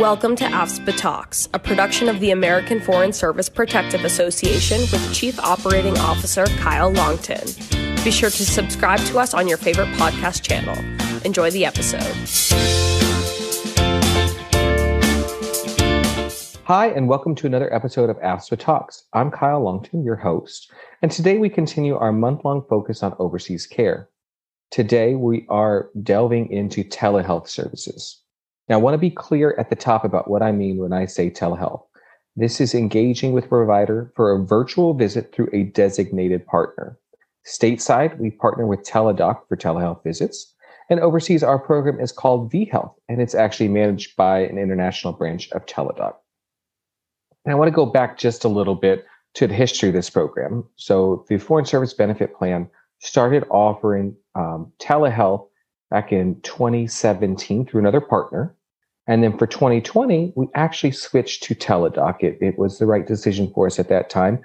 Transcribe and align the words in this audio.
Welcome 0.00 0.36
to 0.36 0.44
AFSPA 0.44 0.98
Talks, 0.98 1.48
a 1.54 1.58
production 1.58 2.10
of 2.10 2.20
the 2.20 2.30
American 2.30 2.80
Foreign 2.80 3.14
Service 3.14 3.48
Protective 3.48 4.04
Association 4.04 4.80
with 4.92 5.14
Chief 5.14 5.40
Operating 5.40 5.96
Officer 5.96 6.44
Kyle 6.58 6.90
Longton. 6.90 7.46
Be 8.04 8.10
sure 8.10 8.28
to 8.28 8.44
subscribe 8.44 9.00
to 9.06 9.18
us 9.18 9.32
on 9.32 9.48
your 9.48 9.56
favorite 9.56 9.88
podcast 9.94 10.42
channel. 10.42 10.76
Enjoy 11.24 11.50
the 11.50 11.64
episode. 11.64 12.02
Hi, 16.64 16.88
and 16.88 17.08
welcome 17.08 17.34
to 17.34 17.46
another 17.46 17.72
episode 17.72 18.10
of 18.10 18.18
AFSPA 18.18 18.58
Talks. 18.58 19.04
I'm 19.14 19.30
Kyle 19.30 19.62
Longton, 19.62 20.04
your 20.04 20.16
host, 20.16 20.70
and 21.00 21.10
today 21.10 21.38
we 21.38 21.48
continue 21.48 21.96
our 21.96 22.12
month 22.12 22.44
long 22.44 22.66
focus 22.68 23.02
on 23.02 23.16
overseas 23.18 23.66
care. 23.66 24.10
Today, 24.70 25.14
we 25.14 25.46
are 25.48 25.88
delving 26.02 26.50
into 26.50 26.84
telehealth 26.84 27.48
services. 27.48 28.20
Now, 28.68 28.76
I 28.76 28.82
want 28.82 28.94
to 28.94 28.98
be 28.98 29.10
clear 29.10 29.54
at 29.58 29.70
the 29.70 29.76
top 29.76 30.04
about 30.04 30.28
what 30.28 30.42
I 30.42 30.50
mean 30.52 30.78
when 30.78 30.92
I 30.92 31.06
say 31.06 31.30
telehealth. 31.30 31.82
This 32.34 32.60
is 32.60 32.74
engaging 32.74 33.32
with 33.32 33.44
a 33.44 33.48
provider 33.48 34.12
for 34.16 34.32
a 34.32 34.44
virtual 34.44 34.92
visit 34.92 35.32
through 35.32 35.48
a 35.52 35.64
designated 35.64 36.44
partner. 36.46 36.98
Stateside, 37.46 38.18
we 38.18 38.30
partner 38.30 38.66
with 38.66 38.82
Teladoc 38.82 39.46
for 39.48 39.56
telehealth 39.56 40.02
visits. 40.02 40.52
And 40.90 41.00
overseas, 41.00 41.42
our 41.42 41.58
program 41.58 42.00
is 42.00 42.12
called 42.12 42.52
vHealth, 42.52 42.94
and 43.08 43.22
it's 43.22 43.34
actually 43.34 43.68
managed 43.68 44.16
by 44.16 44.40
an 44.40 44.58
international 44.58 45.12
branch 45.12 45.50
of 45.52 45.64
Teladoc. 45.66 46.14
And 47.44 47.52
I 47.52 47.54
want 47.54 47.68
to 47.68 47.74
go 47.74 47.86
back 47.86 48.18
just 48.18 48.44
a 48.44 48.48
little 48.48 48.74
bit 48.74 49.06
to 49.34 49.46
the 49.46 49.54
history 49.54 49.88
of 49.88 49.94
this 49.94 50.10
program. 50.10 50.64
So, 50.74 51.24
the 51.28 51.38
Foreign 51.38 51.66
Service 51.66 51.94
Benefit 51.94 52.34
Plan 52.36 52.68
started 52.98 53.44
offering 53.50 54.16
um, 54.34 54.72
telehealth 54.80 55.46
back 55.90 56.12
in 56.12 56.40
2017 56.42 57.66
through 57.66 57.80
another 57.80 58.00
partner. 58.00 58.55
And 59.06 59.22
then 59.22 59.36
for 59.38 59.46
2020, 59.46 60.32
we 60.34 60.48
actually 60.54 60.90
switched 60.90 61.42
to 61.44 61.54
Teladoc. 61.54 62.22
It, 62.22 62.38
it 62.40 62.58
was 62.58 62.78
the 62.78 62.86
right 62.86 63.06
decision 63.06 63.52
for 63.54 63.66
us 63.66 63.78
at 63.78 63.88
that 63.88 64.10
time. 64.10 64.42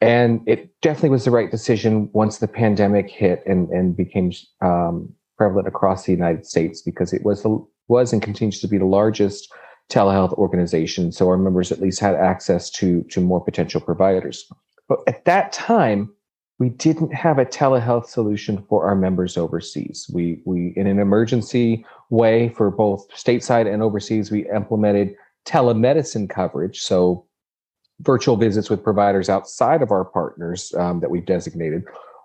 And 0.00 0.40
it 0.46 0.70
definitely 0.80 1.10
was 1.10 1.24
the 1.24 1.30
right 1.30 1.50
decision 1.50 2.10
once 2.12 2.38
the 2.38 2.48
pandemic 2.48 3.10
hit 3.10 3.42
and, 3.46 3.68
and 3.68 3.96
became 3.96 4.32
um, 4.60 5.12
prevalent 5.36 5.68
across 5.68 6.04
the 6.04 6.12
United 6.12 6.46
States 6.46 6.82
because 6.82 7.12
it 7.12 7.24
was, 7.24 7.42
the, 7.42 7.64
was 7.88 8.12
and 8.12 8.22
continues 8.22 8.60
to 8.60 8.68
be 8.68 8.78
the 8.78 8.86
largest 8.86 9.52
telehealth 9.90 10.32
organization. 10.34 11.12
So 11.12 11.28
our 11.28 11.36
members 11.36 11.70
at 11.70 11.80
least 11.80 12.00
had 12.00 12.14
access 12.14 12.70
to, 12.70 13.02
to 13.10 13.20
more 13.20 13.44
potential 13.44 13.80
providers. 13.80 14.50
But 14.88 15.00
at 15.06 15.24
that 15.26 15.52
time, 15.52 16.12
we 16.58 16.70
didn't 16.70 17.12
have 17.14 17.38
a 17.38 17.46
telehealth 17.46 18.06
solution 18.06 18.64
for 18.68 18.84
our 18.84 18.94
members 18.94 19.36
overseas. 19.36 20.10
We, 20.12 20.42
we, 20.44 20.72
in 20.76 20.86
an 20.86 20.98
emergency 20.98 21.84
way 22.10 22.48
for 22.50 22.70
both 22.70 23.08
stateside 23.10 23.72
and 23.72 23.82
overseas, 23.82 24.30
we 24.30 24.48
implemented 24.50 25.14
telemedicine 25.46 26.28
coverage. 26.28 26.80
So 26.80 27.24
virtual 28.00 28.36
visits 28.36 28.68
with 28.68 28.82
providers 28.82 29.28
outside 29.28 29.82
of 29.82 29.90
our 29.90 30.04
partners 30.04 30.74
um, 30.76 31.00
that 31.00 31.10
we've 31.10 31.26
designated. 31.26 31.84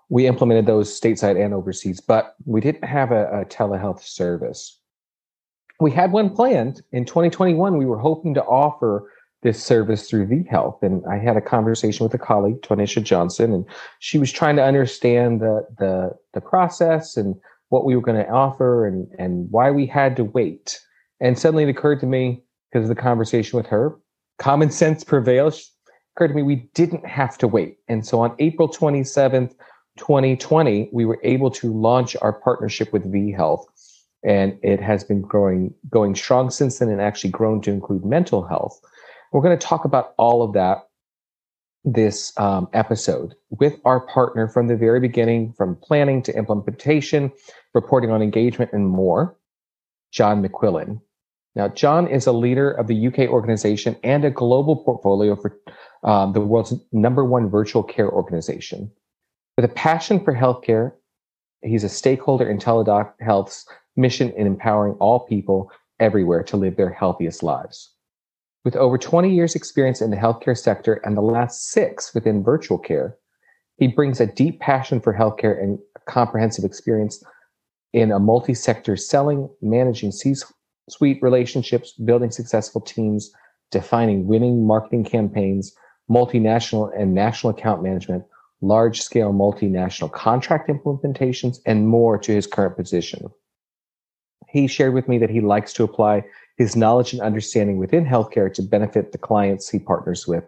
We 0.09 0.27
implemented 0.27 0.66
those 0.66 1.00
stateside 1.00 1.44
and 1.44 1.53
overseas, 1.53 2.00
but 2.00 2.36
we 2.45 2.61
didn't 2.61 2.83
have 2.83 3.11
a, 3.11 3.42
a 3.42 3.45
telehealth 3.45 4.02
service. 4.02 4.80
We 5.80 5.92
had 5.92 6.11
one 6.11 6.33
planned 6.33 6.81
in 6.92 7.05
2021. 7.05 7.77
We 7.77 7.86
were 7.86 7.97
hoping 7.97 8.33
to 8.36 8.44
offer 8.44 9.11
this 9.42 9.64
service 9.64 10.09
through 10.09 10.27
vHealth. 10.27 10.81
And 10.81 11.03
I 11.05 11.17
had 11.17 11.38
a 11.38 11.42
conversation 11.42 12.03
with 12.03 12.14
a 12.14 12.17
colleague, 12.17 12.61
Tonisha 12.61 13.03
Johnson, 13.03 13.53
and 13.53 13.66
she 13.99 14.17
was 14.17 14.31
trying 14.31 14.55
to 14.55 14.64
understand 14.64 15.42
the 15.42 15.67
the, 15.77 16.11
the 16.33 16.42
process 16.42 17.17
and 17.17 17.36
what 17.69 17.85
we 17.85 17.95
were 17.95 18.02
going 18.02 18.17
to 18.17 18.30
offer 18.30 18.85
and, 18.85 19.08
and 19.17 19.49
why 19.52 19.71
we 19.71 19.85
had 19.85 20.16
to 20.17 20.23
wait. 20.23 20.80
And 21.19 21.38
suddenly 21.38 21.63
it 21.63 21.69
occurred 21.69 21.99
to 22.02 22.05
me, 22.05 22.44
because 22.71 22.89
of 22.89 22.95
the 22.95 23.02
conversation 23.02 23.58
with 23.58 23.67
her, 23.67 23.97
common 24.38 24.69
sense 24.69 25.03
prevails. 25.03 25.71
Occurred 26.16 26.30
to 26.30 26.33
me 26.33 26.43
we 26.43 26.70
didn't 26.73 27.05
have 27.05 27.37
to 27.39 27.48
wait. 27.48 27.77
And 27.87 28.05
so 28.05 28.20
on 28.20 28.36
April 28.39 28.70
27th, 28.70 29.54
2020, 29.98 30.89
we 30.92 31.05
were 31.05 31.20
able 31.23 31.49
to 31.52 31.73
launch 31.73 32.15
our 32.21 32.33
partnership 32.33 32.92
with 32.92 33.09
vHealth, 33.11 33.65
And 34.25 34.58
it 34.61 34.81
has 34.81 35.04
been 35.04 35.21
growing, 35.21 35.73
going 35.89 36.15
strong 36.15 36.49
since 36.49 36.80
then 36.80 36.89
and 36.89 37.02
actually 37.02 37.30
grown 37.31 37.61
to 37.61 37.71
include 37.71 38.04
mental 38.04 38.45
health. 38.45 38.80
We're 39.31 39.42
going 39.42 39.58
to 39.58 39.67
talk 39.67 39.86
about 39.86 40.14
all 40.17 40.43
of 40.43 40.54
that 40.54 40.87
this 41.86 42.38
um, 42.38 42.68
episode 42.73 43.36
with 43.52 43.80
our 43.86 44.02
partner 44.08 44.48
from 44.48 44.68
the 44.68 44.76
very 44.76 45.00
beginning, 45.00 45.54
from 45.54 45.76
planning 45.76 46.22
to 46.23 46.36
implementation, 46.36 47.32
reporting 47.73 48.10
on 48.10 48.22
engagement, 48.22 48.72
and 48.73 48.90
more, 48.90 49.38
John 50.12 50.44
McQuillan. 50.44 51.00
Now, 51.56 51.70
John 51.70 52.08
is 52.08 52.28
a 52.28 52.34
leader 52.34 52.72
of 52.72 52.88
the 52.88 53.08
UK 53.08 53.20
organization 53.30 53.96
and 54.04 54.26
a 54.26 54.32
global 54.32 54.76
portfolio 54.76 55.36
for 55.36 55.58
um, 56.04 56.34
the 56.34 56.42
world's 56.42 56.73
number 56.92 57.23
one 57.23 57.50
virtual 57.50 57.84
care 57.84 58.10
organization. 58.10 58.92
With 59.56 59.66
a 59.66 59.70
passion 59.70 60.20
for 60.20 60.34
healthcare, 60.34 60.92
he's 61.62 61.84
a 61.84 61.90
stakeholder 61.90 62.50
in 62.50 62.58
Teladoc 62.58 63.14
Health's 63.22 63.66
mission 63.96 64.32
in 64.32 64.48
empowering 64.48 64.96
all 64.96 65.22
people 65.22 65.72
everywhere 66.00 66.44
to 66.44 66.58
live 66.58 66.76
their 66.76 66.92
healthiest 66.92 67.42
lives. 67.42 67.95
With 68.65 68.76
over 68.76 68.98
20 68.98 69.31
years' 69.31 69.53
experience 69.53 70.02
in 70.02 70.09
the 70.09 70.17
healthcare 70.17 70.58
sector 70.58 70.95
and 71.05 71.15
the 71.15 71.21
last 71.21 71.70
six 71.70 72.15
within 72.15 72.43
virtual 72.43 72.80
care, 72.80 73.15
he 73.77 73.87
brings 73.87 74.20
a 74.20 74.26
deep 74.26 74.59
passion 74.59 74.99
for 74.99 75.14
healthcare 75.14 75.61
and 75.61 75.77
comprehensive 76.08 76.65
experience 76.65 77.23
in 77.93 78.11
a 78.11 78.20
multi 78.20 78.55
sector 78.55 78.98
selling, 78.98 79.48
managing 79.61 80.11
C 80.11 80.33
suite 80.89 81.20
relationships, 81.21 81.93
building 81.93 82.31
successful 82.31 82.81
teams, 82.81 83.31
defining 83.70 84.25
winning 84.25 84.65
marketing 84.65 85.04
campaigns, 85.04 85.71
multinational 86.09 86.92
and 86.99 87.14
national 87.14 87.52
account 87.52 87.83
management, 87.83 88.23
large 88.61 88.99
scale 89.02 89.31
multinational 89.31 90.11
contract 90.11 90.70
implementations, 90.70 91.59
and 91.67 91.87
more 91.87 92.17
to 92.17 92.33
his 92.33 92.48
current 92.48 92.75
position. 92.75 93.27
He 94.49 94.65
shared 94.65 94.95
with 94.95 95.08
me 95.08 95.20
that 95.20 95.30
he 95.30 95.42
likes 95.42 95.71
to 95.73 95.83
apply 95.83 96.23
his 96.58 96.76
knowledge 96.76 97.14
and 97.14 97.21
understanding 97.21 97.77
within 97.77 98.05
healthcare 98.05 98.54
to 98.54 98.61
benefit 98.61 99.11
the 99.11 99.17
clients 99.17 99.70
he 99.70 99.80
partners 99.80 100.27
with 100.27 100.43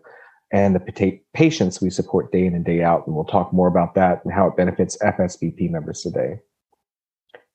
and 0.51 0.75
the 0.75 1.19
patients 1.33 1.81
we 1.81 1.89
support 1.89 2.31
day 2.31 2.45
in 2.45 2.55
and 2.55 2.63
day 2.63 2.81
out. 2.81 3.05
And 3.05 3.15
we'll 3.15 3.25
talk 3.25 3.51
more 3.51 3.67
about 3.67 3.95
that 3.95 4.23
and 4.23 4.33
how 4.33 4.47
it 4.47 4.55
benefits 4.55 4.97
FSBP 4.99 5.69
members 5.69 6.01
today. 6.01 6.39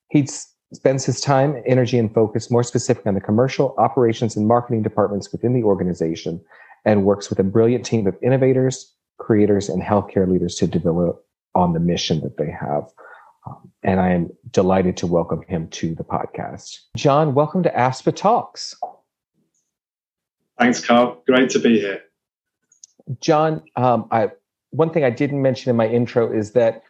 He 0.09 0.27
spends 0.73 1.03
his 1.03 1.19
time, 1.19 1.61
energy, 1.65 1.97
and 1.97 2.13
focus 2.13 2.51
more 2.51 2.63
specific 2.63 3.07
on 3.07 3.15
the 3.15 3.21
commercial, 3.21 3.73
operations, 3.79 4.35
and 4.35 4.47
marketing 4.47 4.83
departments 4.83 5.31
within 5.31 5.53
the 5.53 5.63
organization 5.63 6.39
and 6.85 7.05
works 7.05 7.29
with 7.29 7.39
a 7.39 7.43
brilliant 7.43 7.85
team 7.85 8.05
of 8.05 8.15
innovators, 8.21 8.93
creators, 9.17 9.69
and 9.69 9.81
healthcare 9.81 10.29
leaders 10.29 10.55
to 10.55 10.67
develop 10.67 11.25
on 11.55 11.73
the 11.73 11.79
mission 11.79 12.21
that 12.21 12.37
they 12.37 12.51
have. 12.51 12.83
And 13.83 13.99
I 13.99 14.11
am 14.11 14.29
delighted 14.51 14.95
to 14.97 15.07
welcome 15.07 15.41
him 15.43 15.67
to 15.69 15.93
the 15.95 16.03
podcast. 16.03 16.79
John, 16.95 17.33
welcome 17.33 17.63
to 17.63 17.69
AFSPA 17.69 18.15
Talks. 18.15 18.75
Thanks, 20.57 20.83
Carl. 20.85 21.21
Great 21.27 21.49
to 21.51 21.59
be 21.59 21.79
here. 21.79 22.01
John, 23.19 23.61
um, 23.75 24.07
I, 24.11 24.31
one 24.69 24.89
thing 24.91 25.03
I 25.03 25.09
didn't 25.09 25.41
mention 25.41 25.69
in 25.69 25.75
my 25.75 25.87
intro 25.87 26.31
is 26.31 26.51
that 26.51 26.83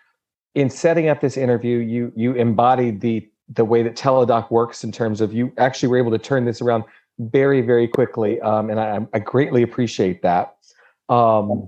in 0.55 0.69
setting 0.69 1.09
up 1.09 1.21
this 1.21 1.37
interview, 1.37 1.79
you 1.79 2.11
you 2.15 2.33
embodied 2.33 3.01
the 3.01 3.27
the 3.49 3.65
way 3.65 3.83
that 3.83 3.95
Teladoc 3.95 4.51
works 4.51 4.83
in 4.83 4.91
terms 4.91 5.21
of 5.21 5.33
you 5.33 5.51
actually 5.57 5.89
were 5.89 5.97
able 5.97 6.11
to 6.11 6.17
turn 6.17 6.45
this 6.45 6.61
around 6.61 6.83
very 7.19 7.61
very 7.61 7.87
quickly, 7.87 8.39
um, 8.41 8.69
and 8.69 8.79
I, 8.79 8.99
I, 9.13 9.19
greatly 9.19 9.63
appreciate 9.63 10.21
that. 10.21 10.55
Um, 11.09 11.67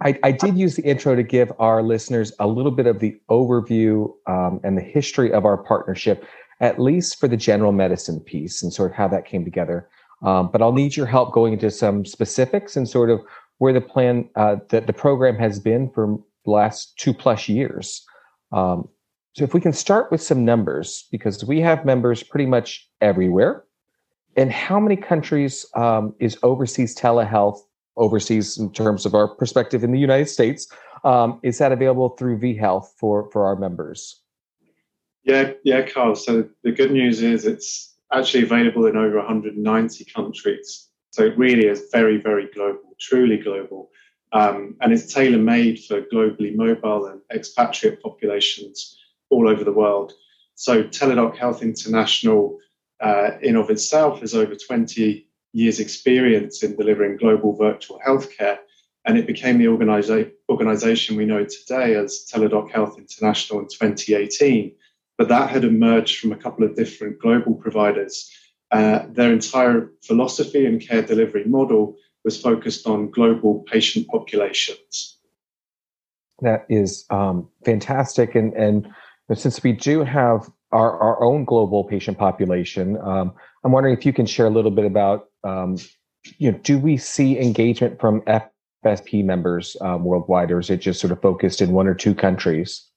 I, 0.00 0.18
I, 0.22 0.32
did 0.32 0.58
use 0.58 0.76
the 0.76 0.82
intro 0.82 1.14
to 1.14 1.22
give 1.22 1.52
our 1.58 1.82
listeners 1.82 2.32
a 2.38 2.46
little 2.46 2.70
bit 2.70 2.86
of 2.86 2.98
the 2.98 3.18
overview 3.30 4.12
um, 4.26 4.60
and 4.62 4.76
the 4.76 4.82
history 4.82 5.32
of 5.32 5.44
our 5.44 5.56
partnership, 5.56 6.24
at 6.60 6.80
least 6.80 7.18
for 7.18 7.28
the 7.28 7.36
general 7.36 7.72
medicine 7.72 8.20
piece 8.20 8.62
and 8.62 8.72
sort 8.72 8.90
of 8.90 8.96
how 8.96 9.08
that 9.08 9.24
came 9.24 9.44
together. 9.44 9.88
Um, 10.22 10.50
but 10.50 10.62
I'll 10.62 10.72
need 10.72 10.96
your 10.96 11.06
help 11.06 11.32
going 11.32 11.52
into 11.54 11.70
some 11.70 12.04
specifics 12.04 12.76
and 12.76 12.88
sort 12.88 13.10
of 13.10 13.20
where 13.58 13.72
the 13.72 13.80
plan 13.80 14.28
uh, 14.36 14.56
that 14.70 14.86
the 14.86 14.92
program 14.92 15.36
has 15.36 15.58
been 15.58 15.90
for 15.90 16.18
the 16.44 16.50
last 16.50 16.96
two 16.98 17.14
plus 17.14 17.48
years. 17.48 18.04
Um, 18.52 18.88
so 19.34 19.44
if 19.44 19.52
we 19.52 19.60
can 19.60 19.72
start 19.72 20.10
with 20.10 20.22
some 20.22 20.44
numbers, 20.44 21.06
because 21.10 21.44
we 21.44 21.60
have 21.60 21.84
members 21.84 22.22
pretty 22.22 22.46
much 22.46 22.88
everywhere. 23.00 23.64
And 24.36 24.52
how 24.52 24.78
many 24.78 24.96
countries 24.96 25.66
um, 25.74 26.14
is 26.18 26.38
overseas 26.42 26.94
telehealth 26.94 27.60
overseas 27.96 28.58
in 28.58 28.72
terms 28.72 29.06
of 29.06 29.14
our 29.14 29.28
perspective 29.28 29.82
in 29.84 29.92
the 29.92 29.98
United 29.98 30.28
States. 30.28 30.68
Um, 31.04 31.40
is 31.42 31.58
that 31.58 31.72
available 31.72 32.10
through 32.10 32.38
vHealth 32.38 32.88
for 32.98 33.30
for 33.30 33.46
our 33.46 33.56
members? 33.56 34.22
Yeah, 35.24 35.52
yeah, 35.64 35.82
Carl. 35.82 36.14
So 36.14 36.48
the 36.62 36.72
good 36.72 36.92
news 36.92 37.20
is 37.20 37.44
it's 37.44 37.96
actually 38.12 38.44
available 38.44 38.86
in 38.86 38.96
over 38.96 39.16
190 39.16 40.04
countries. 40.04 40.88
So 41.10 41.24
it 41.24 41.36
really 41.36 41.66
is 41.66 41.88
very, 41.90 42.18
very 42.18 42.46
global, 42.54 42.94
truly 43.00 43.36
global. 43.36 43.90
Um, 44.32 44.76
and 44.80 44.92
it's 44.92 45.12
tailor 45.12 45.38
made 45.38 45.82
for 45.84 46.02
globally 46.02 46.54
mobile 46.54 47.06
and 47.06 47.20
expatriate 47.32 48.02
populations 48.02 48.98
all 49.30 49.48
over 49.48 49.64
the 49.64 49.72
world. 49.72 50.12
So 50.54 50.84
Teladoc 50.84 51.36
Health 51.36 51.62
International 51.62 52.58
uh, 53.00 53.32
in 53.42 53.56
of 53.56 53.70
itself 53.70 54.20
has 54.20 54.34
over 54.34 54.54
20 54.54 55.25
years 55.52 55.80
experience 55.80 56.62
in 56.62 56.76
delivering 56.76 57.16
global 57.16 57.56
virtual 57.56 58.00
healthcare 58.06 58.58
and 59.04 59.16
it 59.16 59.26
became 59.26 59.58
the 59.58 59.66
organiza- 59.66 60.30
organization 60.48 61.16
we 61.16 61.24
know 61.24 61.44
today 61.44 61.94
as 61.94 62.26
Teladoc 62.30 62.70
Health 62.70 62.98
International 62.98 63.60
in 63.60 63.66
2018 63.68 64.72
but 65.18 65.28
that 65.28 65.48
had 65.48 65.64
emerged 65.64 66.18
from 66.18 66.32
a 66.32 66.36
couple 66.36 66.64
of 66.64 66.76
different 66.76 67.18
global 67.18 67.54
providers 67.54 68.30
uh, 68.72 69.06
their 69.10 69.32
entire 69.32 69.90
philosophy 70.02 70.66
and 70.66 70.80
care 70.80 71.02
delivery 71.02 71.44
model 71.44 71.96
was 72.24 72.40
focused 72.40 72.86
on 72.86 73.10
global 73.10 73.64
patient 73.70 74.06
populations 74.08 75.18
that 76.42 76.66
is 76.68 77.06
um, 77.10 77.48
fantastic 77.64 78.34
and 78.34 78.52
and 78.54 78.88
since 79.34 79.62
we 79.62 79.72
do 79.72 80.04
have 80.04 80.48
our, 80.72 80.98
our 81.00 81.22
own 81.22 81.44
global 81.44 81.84
patient 81.84 82.18
population. 82.18 82.98
Um, 83.00 83.32
I'm 83.64 83.72
wondering 83.72 83.96
if 83.96 84.04
you 84.04 84.12
can 84.12 84.26
share 84.26 84.46
a 84.46 84.50
little 84.50 84.70
bit 84.70 84.84
about, 84.84 85.26
um, 85.46 85.76
you 86.38 86.50
know, 86.50 86.58
do 86.58 86.78
we 86.78 86.96
see 86.96 87.38
engagement 87.38 88.00
from 88.00 88.22
FSBP 88.84 89.24
members 89.24 89.76
um, 89.80 90.04
worldwide, 90.04 90.50
or 90.50 90.58
is 90.58 90.70
it 90.70 90.78
just 90.78 91.00
sort 91.00 91.12
of 91.12 91.20
focused 91.20 91.60
in 91.60 91.72
one 91.72 91.86
or 91.86 91.94
two 91.94 92.14
countries? 92.14 92.88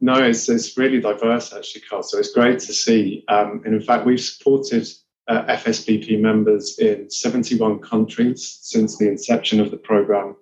No, 0.00 0.14
it's, 0.22 0.48
it's 0.48 0.76
really 0.76 1.00
diverse 1.00 1.54
actually, 1.54 1.82
Carl. 1.88 2.02
So 2.02 2.18
it's 2.18 2.32
great 2.32 2.58
to 2.60 2.72
see. 2.72 3.24
Um, 3.28 3.62
and 3.64 3.74
in 3.74 3.80
fact, 3.80 4.04
we've 4.04 4.20
supported 4.20 4.86
uh, 5.28 5.44
FSBP 5.44 6.20
members 6.20 6.78
in 6.78 7.10
71 7.10 7.78
countries 7.80 8.58
since 8.62 8.98
the 8.98 9.08
inception 9.08 9.58
of 9.58 9.70
the 9.70 9.76
program. 9.78 10.36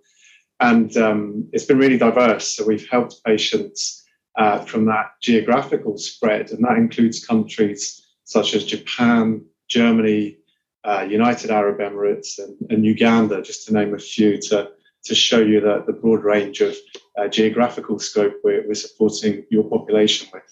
And 0.60 0.96
um, 0.96 1.48
it's 1.52 1.64
been 1.64 1.78
really 1.78 1.98
diverse. 1.98 2.48
So 2.56 2.66
we've 2.66 2.88
helped 2.88 3.22
patients 3.24 4.04
uh, 4.36 4.58
from 4.64 4.86
that 4.86 5.12
geographical 5.22 5.96
spread, 5.98 6.50
and 6.50 6.64
that 6.64 6.76
includes 6.76 7.24
countries 7.24 8.04
such 8.24 8.54
as 8.54 8.64
Japan, 8.64 9.44
Germany, 9.68 10.38
uh, 10.84 11.06
United 11.08 11.50
Arab 11.50 11.78
Emirates, 11.78 12.38
and, 12.38 12.56
and, 12.70 12.84
Uganda, 12.84 13.42
just 13.42 13.66
to 13.66 13.72
name 13.72 13.94
a 13.94 13.98
few, 13.98 14.40
to, 14.42 14.70
to 15.04 15.14
show 15.14 15.40
you 15.40 15.60
the, 15.60 15.82
the 15.86 15.92
broad 15.92 16.24
range 16.24 16.60
of 16.60 16.76
uh, 17.18 17.28
geographical 17.28 17.98
scope 17.98 18.34
we're, 18.44 18.66
we're 18.66 18.74
supporting 18.74 19.44
your 19.50 19.64
population 19.64 20.28
with. 20.32 20.42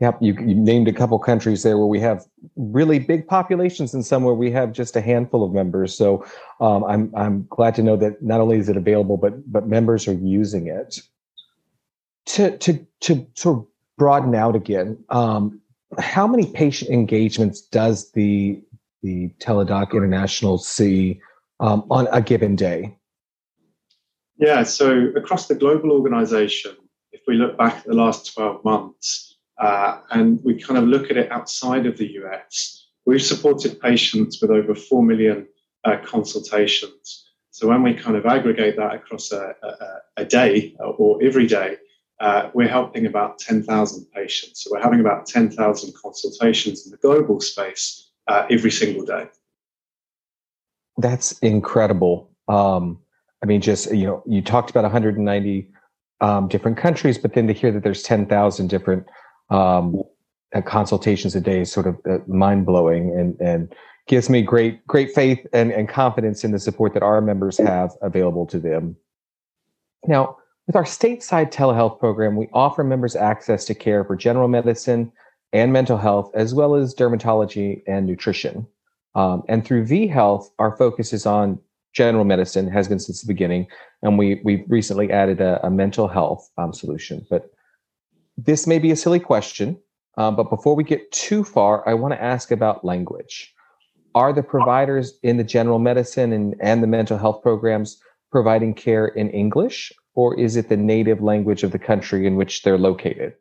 Yep, 0.00 0.18
you, 0.22 0.32
you, 0.32 0.54
named 0.54 0.88
a 0.88 0.94
couple 0.94 1.18
countries 1.18 1.62
there 1.62 1.76
where 1.76 1.86
we 1.86 2.00
have 2.00 2.24
really 2.56 2.98
big 2.98 3.28
populations, 3.28 3.92
and 3.92 4.04
some 4.06 4.24
where 4.24 4.34
we 4.34 4.50
have 4.50 4.72
just 4.72 4.96
a 4.96 5.02
handful 5.02 5.44
of 5.44 5.52
members. 5.52 5.94
So 5.94 6.24
um, 6.60 6.84
I'm 6.84 7.12
I'm 7.14 7.46
glad 7.50 7.74
to 7.74 7.82
know 7.82 7.96
that 7.98 8.22
not 8.22 8.40
only 8.40 8.56
is 8.56 8.70
it 8.70 8.78
available, 8.78 9.18
but 9.18 9.52
but 9.52 9.68
members 9.68 10.08
are 10.08 10.14
using 10.14 10.68
it 10.68 11.00
to 12.26 12.56
to 12.56 12.86
to 13.00 13.26
sort 13.34 13.58
of 13.58 13.66
broaden 14.00 14.34
out 14.34 14.56
again, 14.56 14.96
um, 15.10 15.60
how 15.98 16.26
many 16.26 16.50
patient 16.52 16.90
engagements 16.90 17.60
does 17.60 18.10
the 18.12 18.58
the 19.02 19.30
Teladoc 19.40 19.92
International 19.92 20.58
see 20.58 21.20
um, 21.58 21.84
on 21.90 22.08
a 22.12 22.20
given 22.20 22.56
day? 22.56 22.96
Yeah, 24.36 24.62
so 24.62 25.12
across 25.16 25.48
the 25.48 25.54
global 25.54 25.92
organization, 25.92 26.76
if 27.12 27.20
we 27.26 27.34
look 27.34 27.58
back 27.58 27.78
at 27.78 27.84
the 27.84 27.94
last 27.94 28.32
12 28.34 28.64
months 28.64 29.36
uh, 29.58 30.00
and 30.10 30.40
we 30.42 30.54
kind 30.54 30.78
of 30.78 30.84
look 30.84 31.10
at 31.10 31.16
it 31.16 31.30
outside 31.30 31.86
of 31.86 31.98
the 31.98 32.12
US, 32.22 32.88
we've 33.04 33.22
supported 33.22 33.80
patients 33.80 34.40
with 34.40 34.50
over 34.50 34.74
4 34.74 35.02
million 35.02 35.46
uh, 35.84 35.98
consultations. 36.04 37.26
So 37.50 37.68
when 37.68 37.82
we 37.82 37.94
kind 37.94 38.16
of 38.16 38.24
aggregate 38.24 38.76
that 38.76 38.94
across 38.94 39.32
a, 39.32 39.54
a, 39.62 40.22
a 40.22 40.24
day 40.24 40.74
or 40.78 41.22
every 41.22 41.46
day, 41.46 41.76
uh, 42.20 42.50
we're 42.54 42.68
helping 42.68 43.06
about 43.06 43.38
10,000 43.38 44.06
patients. 44.14 44.62
So 44.62 44.70
we're 44.72 44.82
having 44.82 45.00
about 45.00 45.26
10,000 45.26 45.94
consultations 45.94 46.84
in 46.86 46.92
the 46.92 46.98
global 46.98 47.40
space 47.40 48.09
uh, 48.30 48.46
every 48.48 48.70
single 48.70 49.04
day. 49.04 49.26
That's 50.98 51.32
incredible. 51.40 52.30
Um, 52.46 53.00
I 53.42 53.46
mean, 53.46 53.60
just, 53.60 53.92
you 53.92 54.06
know, 54.06 54.22
you 54.26 54.40
talked 54.40 54.70
about 54.70 54.84
190 54.84 55.68
um, 56.20 56.48
different 56.48 56.76
countries, 56.76 57.18
but 57.18 57.34
then 57.34 57.46
to 57.48 57.52
hear 57.52 57.72
that 57.72 57.82
there's 57.82 58.02
10,000 58.02 58.68
different 58.68 59.06
um, 59.48 60.02
uh, 60.54 60.60
consultations 60.62 61.34
a 61.34 61.40
day 61.40 61.60
is 61.60 61.72
sort 61.72 61.86
of 61.86 61.98
uh, 62.08 62.18
mind 62.26 62.66
blowing 62.66 63.10
and, 63.18 63.40
and 63.40 63.74
gives 64.06 64.30
me 64.30 64.42
great, 64.42 64.86
great 64.86 65.12
faith 65.12 65.44
and, 65.52 65.72
and 65.72 65.88
confidence 65.88 66.44
in 66.44 66.52
the 66.52 66.58
support 66.58 66.94
that 66.94 67.02
our 67.02 67.20
members 67.20 67.58
have 67.58 67.92
available 68.02 68.46
to 68.46 68.60
them. 68.60 68.96
Now, 70.06 70.36
with 70.66 70.76
our 70.76 70.84
stateside 70.84 71.52
telehealth 71.52 71.98
program, 71.98 72.36
we 72.36 72.48
offer 72.52 72.84
members 72.84 73.16
access 73.16 73.64
to 73.64 73.74
care 73.74 74.04
for 74.04 74.14
general 74.14 74.46
medicine 74.46 75.10
and 75.52 75.72
mental 75.72 75.96
health, 75.96 76.30
as 76.34 76.54
well 76.54 76.74
as 76.74 76.94
dermatology 76.94 77.82
and 77.86 78.06
nutrition. 78.06 78.66
Um, 79.14 79.42
and 79.48 79.64
through 79.64 79.86
vHealth, 79.86 80.46
our 80.58 80.76
focus 80.76 81.12
is 81.12 81.26
on 81.26 81.58
general 81.92 82.24
medicine, 82.24 82.70
has 82.70 82.88
been 82.88 83.00
since 83.00 83.20
the 83.20 83.26
beginning, 83.26 83.66
and 84.02 84.16
we 84.16 84.40
we've 84.44 84.64
recently 84.68 85.10
added 85.10 85.40
a, 85.40 85.64
a 85.66 85.70
mental 85.70 86.06
health 86.06 86.48
um, 86.56 86.72
solution. 86.72 87.26
But 87.28 87.50
this 88.36 88.66
may 88.66 88.78
be 88.78 88.92
a 88.92 88.96
silly 88.96 89.18
question, 89.18 89.76
um, 90.16 90.36
but 90.36 90.50
before 90.50 90.76
we 90.76 90.84
get 90.84 91.10
too 91.10 91.42
far, 91.42 91.86
I 91.88 91.94
want 91.94 92.14
to 92.14 92.22
ask 92.22 92.50
about 92.50 92.84
language. 92.84 93.52
Are 94.14 94.32
the 94.32 94.42
providers 94.42 95.18
in 95.22 95.36
the 95.36 95.44
general 95.44 95.78
medicine 95.78 96.32
and, 96.32 96.54
and 96.60 96.82
the 96.82 96.86
mental 96.86 97.18
health 97.18 97.42
programs 97.42 98.00
providing 98.30 98.74
care 98.74 99.08
in 99.08 99.30
English, 99.30 99.92
or 100.14 100.38
is 100.38 100.56
it 100.56 100.68
the 100.68 100.76
native 100.76 101.20
language 101.20 101.62
of 101.62 101.72
the 101.72 101.78
country 101.78 102.26
in 102.26 102.36
which 102.36 102.62
they're 102.62 102.78
located? 102.78 103.34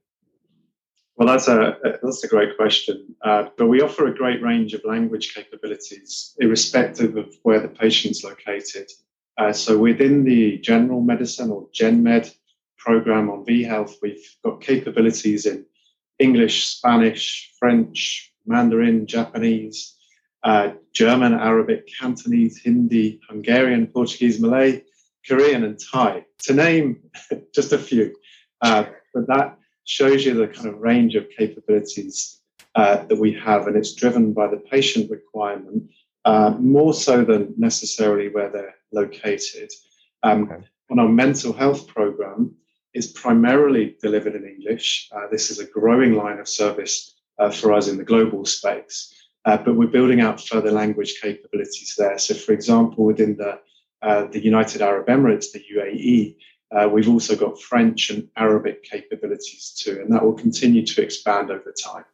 Well, 1.19 1.27
that's 1.27 1.49
a 1.49 1.77
that's 2.01 2.23
a 2.23 2.29
great 2.29 2.55
question. 2.55 3.13
Uh, 3.21 3.49
but 3.57 3.67
we 3.67 3.81
offer 3.81 4.07
a 4.07 4.15
great 4.15 4.41
range 4.41 4.73
of 4.73 4.85
language 4.85 5.35
capabilities, 5.35 6.33
irrespective 6.39 7.17
of 7.17 7.35
where 7.43 7.59
the 7.59 7.67
patient's 7.67 8.23
located. 8.23 8.89
Uh, 9.37 9.51
so 9.51 9.77
within 9.77 10.23
the 10.23 10.59
general 10.59 11.01
medicine 11.01 11.51
or 11.51 11.67
GenMed 11.77 12.33
program 12.77 13.29
on 13.29 13.43
vHealth, 13.43 13.95
we've 14.01 14.25
got 14.45 14.61
capabilities 14.61 15.45
in 15.45 15.65
English, 16.19 16.67
Spanish, 16.67 17.51
French, 17.59 18.33
Mandarin, 18.45 19.05
Japanese, 19.05 19.97
uh, 20.43 20.71
German, 20.93 21.33
Arabic, 21.33 21.89
Cantonese, 21.99 22.61
Hindi, 22.63 23.19
Hungarian, 23.27 23.87
Portuguese, 23.87 24.39
Malay, 24.39 24.83
Korean, 25.27 25.65
and 25.65 25.77
Thai, 25.91 26.25
to 26.43 26.53
name 26.53 27.01
just 27.53 27.73
a 27.73 27.77
few. 27.77 28.15
Uh, 28.61 28.85
but 29.13 29.27
that 29.27 29.59
shows 29.89 30.23
you 30.25 30.35
the 30.35 30.47
kind 30.47 30.67
of 30.67 30.79
range 30.79 31.15
of 31.15 31.27
capabilities 31.35 32.41
uh, 32.75 32.97
that 33.07 33.17
we 33.17 33.33
have, 33.33 33.65
and 33.67 33.75
it's 33.75 33.95
driven 33.95 34.33
by 34.33 34.47
the 34.47 34.57
patient 34.57 35.09
requirement 35.09 35.83
uh, 36.25 36.51
more 36.59 36.93
so 36.93 37.23
than 37.25 37.53
necessarily 37.57 38.29
where 38.29 38.49
they're 38.49 38.75
located. 38.91 39.71
Um, 40.21 40.43
okay. 40.43 40.63
On 40.91 40.99
our 40.99 41.09
mental 41.09 41.53
health 41.53 41.87
program, 41.87 42.55
is 42.93 43.07
primarily 43.07 43.95
delivered 44.01 44.35
in 44.35 44.45
English. 44.45 45.09
Uh, 45.15 45.27
this 45.31 45.51
is 45.51 45.59
a 45.59 45.65
growing 45.65 46.13
line 46.13 46.39
of 46.39 46.47
service 46.47 47.15
uh, 47.37 47.51
for 47.51 47.71
us 47.73 47.87
in 47.87 47.97
the 47.97 48.03
global 48.03 48.45
space. 48.45 49.13
Uh, 49.45 49.57
but 49.57 49.75
we're 49.75 49.87
building 49.87 50.21
out 50.21 50.41
further 50.41 50.71
language 50.71 51.19
capabilities 51.21 51.95
there. 51.97 52.17
So, 52.17 52.33
for 52.33 52.51
example, 52.51 53.05
within 53.05 53.37
the 53.37 53.59
uh, 54.01 54.25
the 54.31 54.43
United 54.43 54.81
Arab 54.81 55.07
Emirates, 55.07 55.51
the 55.51 55.63
UAE, 55.75 56.35
uh, 56.71 56.87
we've 56.87 57.09
also 57.09 57.35
got 57.35 57.59
French 57.59 58.09
and 58.09 58.27
Arabic 58.35 58.83
capabilities 58.83 59.73
too, 59.75 59.99
and 60.01 60.13
that 60.13 60.23
will 60.23 60.33
continue 60.33 60.85
to 60.85 61.01
expand 61.01 61.49
over 61.49 61.73
time. 61.83 62.05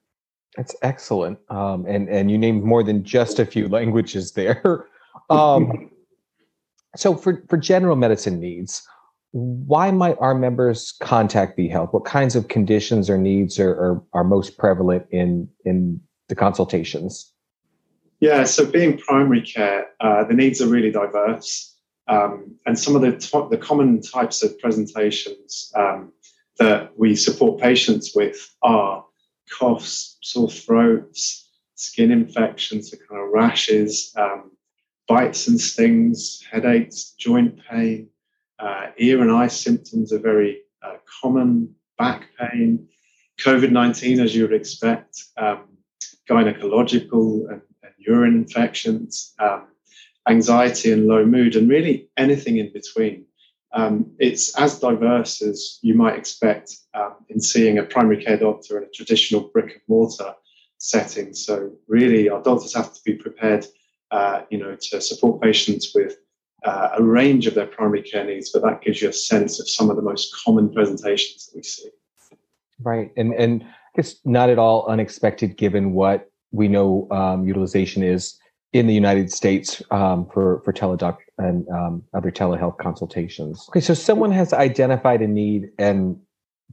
That's 0.55 0.75
excellent, 0.81 1.39
um, 1.49 1.85
and 1.85 2.07
and 2.07 2.31
you 2.31 2.37
named 2.37 2.63
more 2.63 2.83
than 2.83 3.03
just 3.03 3.39
a 3.39 3.45
few 3.45 3.67
languages 3.67 4.31
there. 4.31 4.87
um, 5.29 5.91
so, 6.95 7.15
for 7.15 7.43
for 7.49 7.57
general 7.57 7.97
medicine 7.97 8.39
needs, 8.39 8.87
why 9.31 9.91
might 9.91 10.15
our 10.21 10.33
members 10.33 10.93
contact 11.01 11.57
vHealth? 11.57 11.91
What 11.91 12.05
kinds 12.05 12.37
of 12.37 12.47
conditions 12.47 13.09
or 13.09 13.17
needs 13.17 13.59
are, 13.59 13.71
are, 13.71 14.03
are 14.13 14.23
most 14.23 14.57
prevalent 14.57 15.05
in 15.11 15.49
in 15.65 15.99
the 16.29 16.35
consultations? 16.35 17.33
Yeah, 18.21 18.45
so 18.45 18.65
being 18.65 18.97
primary 18.97 19.41
care, 19.41 19.87
uh, 19.99 20.23
the 20.23 20.33
needs 20.33 20.61
are 20.61 20.67
really 20.67 20.89
diverse. 20.89 21.74
Um, 22.07 22.55
and 22.65 22.77
some 22.77 22.95
of 22.95 23.01
the, 23.01 23.47
the 23.49 23.57
common 23.57 24.01
types 24.01 24.43
of 24.43 24.57
presentations 24.59 25.71
um, 25.75 26.11
that 26.59 26.97
we 26.97 27.15
support 27.15 27.59
patients 27.59 28.13
with 28.15 28.55
are 28.61 29.03
coughs, 29.51 30.17
sore 30.21 30.49
throats, 30.49 31.49
skin 31.75 32.11
infections, 32.11 32.91
so 32.91 32.97
kind 33.09 33.21
of 33.21 33.29
rashes, 33.33 34.13
um, 34.17 34.51
bites 35.07 35.47
and 35.47 35.59
stings, 35.59 36.43
headaches, 36.49 37.15
joint 37.17 37.59
pain, 37.69 38.09
uh, 38.59 38.87
ear 38.97 39.21
and 39.21 39.31
eye 39.31 39.47
symptoms 39.47 40.13
are 40.13 40.19
very 40.19 40.61
uh, 40.83 40.95
common, 41.21 41.73
back 41.97 42.29
pain, 42.39 42.87
COVID 43.39 43.71
19, 43.71 44.19
as 44.19 44.35
you 44.35 44.43
would 44.43 44.53
expect, 44.53 45.21
um, 45.37 45.65
gynecological 46.29 47.49
and, 47.51 47.61
and 47.83 47.93
urine 47.97 48.35
infections, 48.35 49.33
um, 49.39 49.67
anxiety 50.27 50.91
and 50.91 51.07
low 51.07 51.25
mood, 51.25 51.55
and 51.55 51.69
really 51.69 52.09
anything 52.17 52.57
in 52.57 52.71
between. 52.73 53.25
Um, 53.73 54.11
it's 54.19 54.55
as 54.57 54.79
diverse 54.79 55.41
as 55.41 55.79
you 55.81 55.95
might 55.95 56.17
expect 56.17 56.77
um, 56.93 57.15
in 57.29 57.41
seeing 57.41 57.77
a 57.77 57.83
primary 57.83 58.23
care 58.23 58.37
doctor 58.37 58.77
in 58.77 58.85
a 58.85 58.89
traditional 58.89 59.49
brick 59.53 59.73
and 59.73 59.81
mortar 59.87 60.33
setting. 60.77 61.33
So 61.33 61.71
really, 61.87 62.29
our 62.29 62.41
doctors 62.41 62.73
have 62.73 62.93
to 62.93 62.99
be 63.03 63.15
prepared, 63.15 63.65
uh, 64.11 64.43
you 64.49 64.57
know, 64.57 64.77
to 64.79 65.01
support 65.01 65.41
patients 65.41 65.91
with 65.93 66.15
uh, 66.63 66.89
a 66.97 67.03
range 67.03 67.47
of 67.47 67.53
their 67.53 67.67
primary 67.67 68.01
care 68.01 68.23
needs, 68.23 68.49
but 68.51 68.61
that 68.63 68.81
gives 68.81 69.01
you 69.01 69.09
a 69.09 69.13
sense 69.13 69.59
of 69.59 69.69
some 69.69 69.89
of 69.89 69.95
the 69.95 70.01
most 70.01 70.33
common 70.43 70.73
presentations 70.73 71.47
that 71.47 71.55
we 71.55 71.63
see. 71.63 71.89
Right, 72.81 73.11
and 73.17 73.33
and 73.33 73.65
it's 73.95 74.17
not 74.25 74.49
at 74.49 74.59
all 74.59 74.85
unexpected 74.87 75.57
given 75.57 75.93
what 75.93 76.29
we 76.51 76.67
know 76.67 77.07
um, 77.11 77.45
utilization 77.45 78.03
is 78.03 78.37
in 78.75 78.87
the 78.87 78.93
United 78.93 79.31
States 79.31 79.81
um, 79.91 80.27
for 80.33 80.61
for 80.65 80.73
Teladoc 80.73 81.17
and 81.37 81.65
um, 81.69 82.03
other 82.13 82.29
telehealth 82.29 82.77
consultations. 82.77 83.65
Okay, 83.69 83.79
so 83.79 83.93
someone 83.93 84.33
has 84.33 84.51
identified 84.51 85.21
a 85.21 85.27
need 85.27 85.69
and 85.79 86.19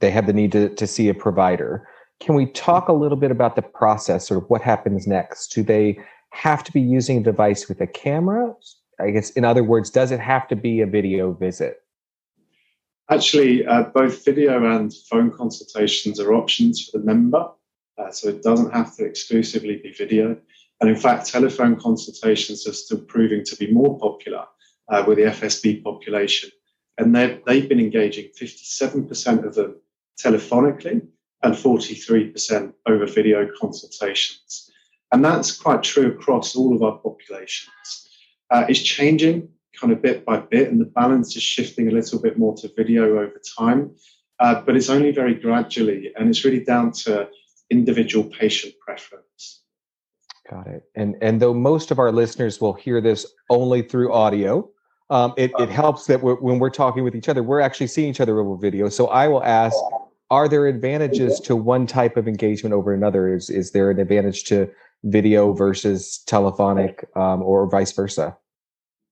they 0.01 0.11
have 0.11 0.27
the 0.27 0.33
need 0.33 0.51
to, 0.51 0.69
to 0.75 0.87
see 0.87 1.09
a 1.09 1.15
provider. 1.15 1.87
Can 2.19 2.35
we 2.35 2.47
talk 2.47 2.89
a 2.89 2.93
little 2.93 3.17
bit 3.17 3.31
about 3.31 3.55
the 3.55 3.63
process, 3.63 4.33
or 4.33 4.41
what 4.41 4.63
happens 4.63 5.07
next? 5.07 5.55
Do 5.55 5.63
they 5.63 5.97
have 6.31 6.65
to 6.65 6.73
be 6.73 6.81
using 6.81 7.19
a 7.19 7.23
device 7.23 7.69
with 7.69 7.81
a 7.81 7.87
camera? 7.87 8.53
I 9.01 9.11
guess, 9.11 9.31
in 9.31 9.45
other 9.45 9.63
words, 9.63 9.89
does 9.89 10.11
it 10.11 10.19
have 10.19 10.49
to 10.49 10.57
be 10.57 10.81
a 10.81 10.87
video 10.87 11.33
visit? 11.33 11.83
Actually, 13.11 13.65
uh, 13.65 13.85
both 13.95 14.25
video 14.25 14.65
and 14.65 14.93
phone 15.09 15.31
consultations 15.31 16.19
are 16.19 16.33
options 16.35 16.89
for 16.89 16.99
the 16.99 17.05
member. 17.05 17.49
Uh, 17.99 18.11
so 18.11 18.29
it 18.29 18.43
doesn't 18.43 18.73
have 18.73 18.97
to 18.97 19.05
exclusively 19.05 19.77
be 19.77 19.93
video. 19.93 20.37
And 20.83 20.91
in 20.91 20.97
fact, 20.97 21.29
telephone 21.29 21.77
consultations 21.77 22.67
are 22.67 22.73
still 22.73 22.99
proving 22.99 23.45
to 23.45 23.55
be 23.55 23.71
more 23.71 23.97
popular 24.01 24.45
uh, 24.89 25.05
with 25.07 25.19
the 25.19 25.25
FSBP 25.25 25.85
population. 25.85 26.51
And 26.99 27.15
they've, 27.15 27.69
been 27.69 27.79
engaging 27.79 28.31
57% 28.37 29.45
of 29.47 29.55
them 29.55 29.81
telephonically 30.21 31.07
and 31.45 31.55
43% 31.55 32.73
over 32.89 33.07
video 33.07 33.49
consultations. 33.61 34.73
And 35.13 35.25
that's 35.25 35.57
quite 35.57 35.85
true 35.85 36.09
across 36.09 36.57
all 36.57 36.75
of 36.75 36.83
our 36.83 36.99
populations. 36.99 38.09
Uh, 38.51 38.65
it's 38.69 38.83
changing 38.83 39.51
kind 39.81 39.93
of 39.93 40.03
bit 40.03 40.25
by 40.25 40.39
bit, 40.39 40.69
and 40.69 40.81
the 40.81 40.87
balance 40.87 41.37
is 41.37 41.45
shifting 41.45 41.87
a 41.87 41.93
little 41.93 42.21
bit 42.21 42.37
more 42.37 42.57
to 42.57 42.69
video 42.77 43.21
over 43.21 43.41
time. 43.57 43.95
Uh, 44.41 44.61
but 44.63 44.75
it's 44.75 44.91
only 44.91 45.13
very 45.13 45.35
gradually, 45.35 46.13
and 46.17 46.29
it's 46.29 46.45
really 46.45 46.65
down 46.65 46.91
to 46.91 47.29
individual 47.71 48.25
patient 48.25 48.75
preference. 48.85 49.62
Got 50.51 50.67
it. 50.67 50.83
And 50.95 51.17
and 51.23 51.41
though 51.41 51.55
most 51.55 51.91
of 51.91 51.99
our 51.99 52.13
listeners 52.13 52.61
will 52.61 52.73
hear 52.73 53.01
this 53.01 53.27
only 53.49 53.83
through 53.83 54.13
audio, 54.13 54.69
um, 55.11 55.35
it, 55.37 55.53
it 55.59 55.69
helps 55.69 56.07
that 56.07 56.23
we're, 56.23 56.35
when 56.37 56.59
we're 56.59 56.71
talking 56.71 57.05
with 57.05 57.15
each 57.15 57.29
other, 57.29 57.43
we're 57.43 57.61
actually 57.61 57.87
seeing 57.87 58.11
each 58.11 58.21
other 58.21 58.41
over 58.41 58.57
video. 58.57 58.89
So 58.89 59.07
I 59.09 59.29
will 59.29 59.45
ask, 59.45 59.77
are 60.31 60.49
there 60.49 60.67
advantages 60.67 61.39
to 61.41 61.55
one 61.55 61.87
type 61.87 62.17
of 62.17 62.27
engagement 62.27 62.73
over 62.75 62.93
another? 62.93 63.33
Is 63.35 63.51
is 63.51 63.73
there 63.73 63.91
an 63.91 64.01
advantage 64.01 64.45
to 64.45 64.71
video 65.05 65.53
versus 65.53 66.23
telephonic, 66.27 67.05
um, 67.17 67.43
or 67.43 67.69
vice 67.69 67.93
versa? 67.93 68.37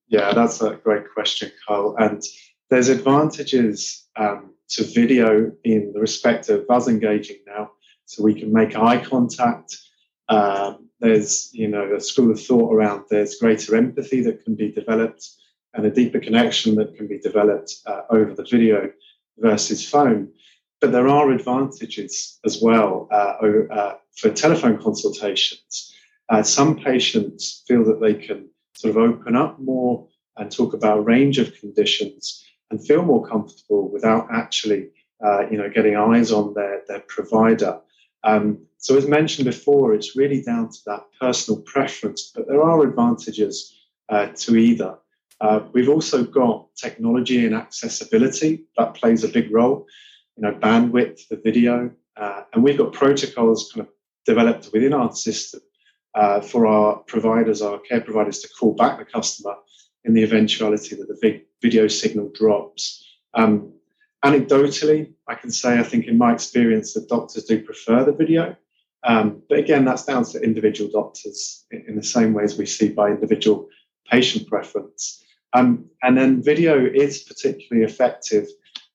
Yeah, 0.08 0.32
that's 0.32 0.60
a 0.62 0.76
great 0.82 1.04
question, 1.12 1.52
Carl. 1.66 1.94
And 1.98 2.22
there's 2.70 2.88
advantages 2.88 4.08
um, 4.16 4.54
to 4.70 4.84
video 4.84 5.52
in 5.64 5.92
the 5.92 6.00
respect 6.00 6.48
of 6.48 6.64
us 6.70 6.88
engaging 6.88 7.38
now, 7.46 7.70
so 8.06 8.24
we 8.24 8.34
can 8.34 8.52
make 8.52 8.74
eye 8.74 9.04
contact. 9.04 9.76
Um, 10.30 10.88
there's, 11.00 11.50
you 11.52 11.68
know, 11.68 11.94
a 11.94 12.00
school 12.00 12.30
of 12.30 12.40
thought 12.40 12.72
around 12.72 13.04
there's 13.10 13.36
greater 13.36 13.76
empathy 13.76 14.22
that 14.22 14.44
can 14.44 14.54
be 14.54 14.70
developed 14.70 15.28
and 15.74 15.86
a 15.86 15.90
deeper 15.90 16.20
connection 16.20 16.74
that 16.76 16.96
can 16.96 17.06
be 17.06 17.18
developed 17.18 17.74
uh, 17.86 18.02
over 18.10 18.34
the 18.34 18.44
video 18.44 18.90
versus 19.38 19.88
phone. 19.88 20.28
But 20.80 20.92
there 20.92 21.08
are 21.08 21.30
advantages 21.30 22.38
as 22.44 22.60
well 22.62 23.08
uh, 23.10 23.34
uh, 23.72 23.94
for 24.16 24.30
telephone 24.30 24.80
consultations. 24.80 25.94
Uh, 26.28 26.42
some 26.42 26.76
patients 26.76 27.64
feel 27.66 27.84
that 27.84 28.00
they 28.00 28.14
can 28.14 28.48
sort 28.74 28.96
of 28.96 29.02
open 29.02 29.36
up 29.36 29.58
more 29.58 30.06
and 30.36 30.50
talk 30.50 30.74
about 30.74 30.98
a 30.98 31.02
range 31.02 31.38
of 31.38 31.54
conditions 31.60 32.44
and 32.70 32.84
feel 32.86 33.02
more 33.02 33.26
comfortable 33.26 33.90
without 33.90 34.28
actually, 34.32 34.88
uh, 35.24 35.48
you 35.50 35.58
know, 35.58 35.68
getting 35.68 35.96
eyes 35.96 36.32
on 36.32 36.54
their, 36.54 36.82
their 36.88 37.00
provider. 37.00 37.80
Um, 38.22 38.66
so 38.80 38.96
as 38.96 39.06
mentioned 39.06 39.44
before, 39.44 39.94
it's 39.94 40.16
really 40.16 40.42
down 40.42 40.70
to 40.70 40.78
that 40.86 41.04
personal 41.20 41.60
preference, 41.60 42.32
but 42.34 42.48
there 42.48 42.62
are 42.62 42.82
advantages 42.82 43.78
uh, 44.08 44.28
to 44.28 44.56
either. 44.56 44.96
Uh, 45.38 45.60
we've 45.72 45.90
also 45.90 46.24
got 46.24 46.74
technology 46.76 47.44
and 47.44 47.54
accessibility 47.54 48.64
that 48.78 48.94
plays 48.94 49.22
a 49.22 49.28
big 49.28 49.52
role. 49.52 49.86
You 50.36 50.44
know, 50.44 50.52
bandwidth 50.52 51.20
for 51.28 51.36
video, 51.36 51.90
uh, 52.16 52.42
and 52.54 52.64
we've 52.64 52.78
got 52.78 52.94
protocols 52.94 53.70
kind 53.70 53.86
of 53.86 53.92
developed 54.24 54.70
within 54.72 54.94
our 54.94 55.12
system 55.12 55.60
uh, 56.14 56.40
for 56.40 56.66
our 56.66 56.96
providers, 57.00 57.60
our 57.60 57.78
care 57.80 58.00
providers, 58.00 58.38
to 58.40 58.48
call 58.48 58.74
back 58.74 58.98
the 58.98 59.04
customer 59.04 59.56
in 60.04 60.14
the 60.14 60.22
eventuality 60.22 60.96
that 60.96 61.06
the 61.06 61.42
video 61.60 61.86
signal 61.86 62.30
drops. 62.34 63.04
Um, 63.34 63.74
anecdotally, 64.24 65.12
I 65.28 65.34
can 65.34 65.50
say 65.50 65.78
I 65.78 65.82
think 65.82 66.06
in 66.06 66.16
my 66.16 66.32
experience 66.32 66.94
that 66.94 67.10
doctors 67.10 67.44
do 67.44 67.62
prefer 67.62 68.04
the 68.04 68.12
video. 68.12 68.56
Um, 69.04 69.42
but 69.48 69.58
again, 69.58 69.84
that's 69.84 70.04
down 70.04 70.24
to 70.24 70.42
individual 70.42 70.90
doctors 70.90 71.64
in, 71.70 71.96
the 71.96 72.02
same 72.02 72.34
way 72.34 72.44
as 72.44 72.58
we 72.58 72.66
see 72.66 72.90
by 72.90 73.08
individual 73.08 73.68
patient 74.10 74.46
preference. 74.46 75.22
Um, 75.52 75.86
and 76.02 76.16
then 76.16 76.42
video 76.42 76.84
is 76.84 77.22
particularly 77.22 77.84
effective 77.84 78.46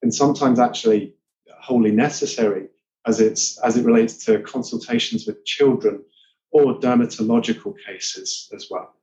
and 0.01 0.13
sometimes 0.13 0.59
actually 0.59 1.13
wholly 1.59 1.91
necessary 1.91 2.67
as 3.07 3.19
it's 3.19 3.57
as 3.59 3.77
it 3.77 3.85
relates 3.85 4.23
to 4.25 4.39
consultations 4.41 5.25
with 5.25 5.43
children 5.45 6.03
or 6.51 6.79
dermatological 6.79 7.73
cases 7.85 8.49
as 8.55 8.67
well. 8.69 8.93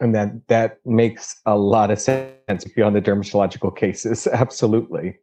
And 0.00 0.14
that 0.14 0.46
that 0.48 0.78
makes 0.84 1.40
a 1.46 1.56
lot 1.56 1.90
of 1.90 2.00
sense 2.00 2.64
beyond 2.74 2.96
the 2.96 3.02
dermatological 3.02 3.76
cases. 3.76 4.26
Absolutely. 4.32 5.18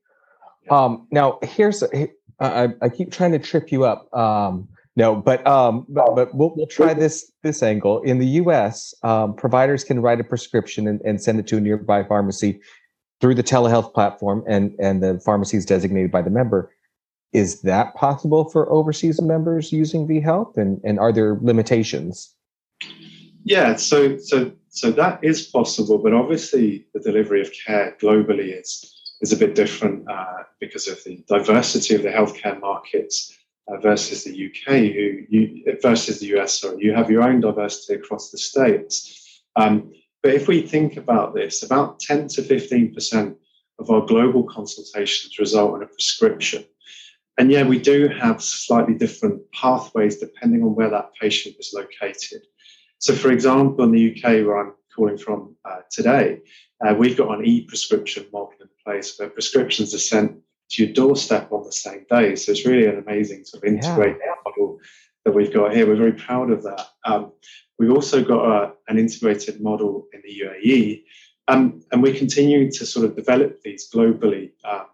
Yeah. 0.65 0.77
Um, 0.77 1.07
now, 1.11 1.39
here's 1.43 1.83
I, 2.39 2.69
I 2.81 2.89
keep 2.89 3.11
trying 3.11 3.31
to 3.31 3.39
trip 3.39 3.71
you 3.71 3.85
up. 3.85 4.13
Um, 4.13 4.67
no, 4.95 5.15
but 5.15 5.45
um, 5.47 5.85
but, 5.89 6.15
but 6.15 6.35
we'll 6.35 6.53
we'll 6.55 6.67
try 6.67 6.93
this 6.93 7.31
this 7.41 7.63
angle. 7.63 8.01
In 8.01 8.19
the 8.19 8.27
U.S., 8.27 8.93
um, 9.01 9.35
providers 9.35 9.83
can 9.83 10.01
write 10.01 10.19
a 10.19 10.23
prescription 10.23 10.87
and, 10.87 11.01
and 11.01 11.21
send 11.21 11.39
it 11.39 11.47
to 11.47 11.57
a 11.57 11.61
nearby 11.61 12.03
pharmacy 12.03 12.59
through 13.19 13.35
the 13.35 13.43
telehealth 13.43 13.93
platform, 13.93 14.43
and 14.47 14.75
and 14.79 15.01
the 15.01 15.19
pharmacy 15.25 15.57
is 15.57 15.65
designated 15.65 16.11
by 16.11 16.21
the 16.21 16.29
member. 16.29 16.71
Is 17.31 17.61
that 17.61 17.95
possible 17.95 18.49
for 18.49 18.71
overseas 18.71 19.19
members 19.19 19.71
using 19.71 20.07
vHealth, 20.07 20.57
and 20.57 20.79
and 20.83 20.99
are 20.99 21.11
there 21.11 21.39
limitations? 21.41 22.31
Yeah, 23.43 23.77
so 23.77 24.17
so 24.17 24.51
so 24.69 24.91
that 24.91 25.23
is 25.23 25.41
possible, 25.41 25.97
but 25.97 26.13
obviously 26.13 26.85
the 26.93 26.99
delivery 26.99 27.41
of 27.41 27.51
care 27.65 27.97
globally 27.99 28.59
is 28.59 28.93
is 29.21 29.33
a 29.33 29.37
bit 29.37 29.55
different 29.55 30.07
uh, 30.07 30.43
because 30.59 30.87
of 30.87 31.03
the 31.03 31.23
diversity 31.27 31.95
of 31.95 32.03
the 32.03 32.09
healthcare 32.09 32.59
markets 32.59 33.35
uh, 33.67 33.77
versus 33.77 34.23
the 34.23 34.31
UK, 34.31 34.73
who 34.93 35.23
you, 35.29 35.77
versus 35.81 36.19
the 36.19 36.37
US. 36.37 36.59
Sorry, 36.59 36.77
you 36.79 36.93
have 36.93 37.09
your 37.09 37.23
own 37.23 37.41
diversity 37.41 37.99
across 37.99 38.31
the 38.31 38.37
states. 38.37 39.41
Um, 39.55 39.93
but 40.21 40.33
if 40.33 40.47
we 40.47 40.61
think 40.61 40.97
about 40.97 41.33
this, 41.35 41.63
about 41.63 41.99
10 41.99 42.27
to 42.29 42.43
15 42.43 42.93
percent 42.93 43.37
of 43.79 43.89
our 43.89 44.05
global 44.05 44.43
consultations 44.43 45.39
result 45.39 45.75
in 45.75 45.83
a 45.83 45.87
prescription. 45.87 46.63
And 47.37 47.51
yeah, 47.51 47.63
we 47.63 47.79
do 47.79 48.07
have 48.07 48.41
slightly 48.43 48.93
different 48.93 49.41
pathways 49.51 50.17
depending 50.17 50.63
on 50.63 50.75
where 50.75 50.89
that 50.89 51.11
patient 51.19 51.55
is 51.59 51.73
located. 51.73 52.43
So, 52.99 53.15
for 53.15 53.31
example, 53.31 53.83
in 53.85 53.91
the 53.91 54.11
UK, 54.11 54.45
where 54.45 54.59
I'm 54.59 54.73
calling 54.95 55.17
from 55.17 55.55
uh, 55.65 55.79
today, 55.89 56.39
uh, 56.85 56.93
we've 56.93 57.17
got 57.17 57.37
an 57.37 57.45
e-prescription 57.45 58.27
model 58.31 58.53
in 58.61 58.69
place 58.85 59.17
where 59.17 59.29
prescriptions 59.29 59.93
are 59.93 59.99
sent 59.99 60.37
to 60.73 60.83
your 60.83 60.93
doorstep 60.93 61.51
on 61.51 61.63
the 61.63 61.71
same 61.71 62.05
day. 62.09 62.35
So 62.35 62.51
it's 62.51 62.65
really 62.65 62.87
an 62.87 62.97
amazing 62.97 63.45
sort 63.45 63.63
of 63.63 63.73
integrated 63.73 64.21
yeah. 64.25 64.33
model 64.45 64.79
that 65.25 65.33
we've 65.33 65.53
got 65.53 65.73
here. 65.73 65.87
We're 65.87 65.95
very 65.95 66.13
proud 66.13 66.51
of 66.51 66.63
that. 66.63 66.87
Um, 67.05 67.31
we've 67.77 67.91
also 67.91 68.23
got 68.23 68.45
a, 68.45 68.73
an 68.87 68.97
integrated 68.97 69.61
model 69.61 70.07
in 70.13 70.21
the 70.23 70.41
UAE, 70.43 71.03
um, 71.47 71.83
and 71.91 72.01
we 72.01 72.17
continue 72.17 72.71
to 72.71 72.85
sort 72.85 73.05
of 73.05 73.15
develop 73.15 73.61
these 73.61 73.89
globally 73.93 74.51
um, 74.65 74.85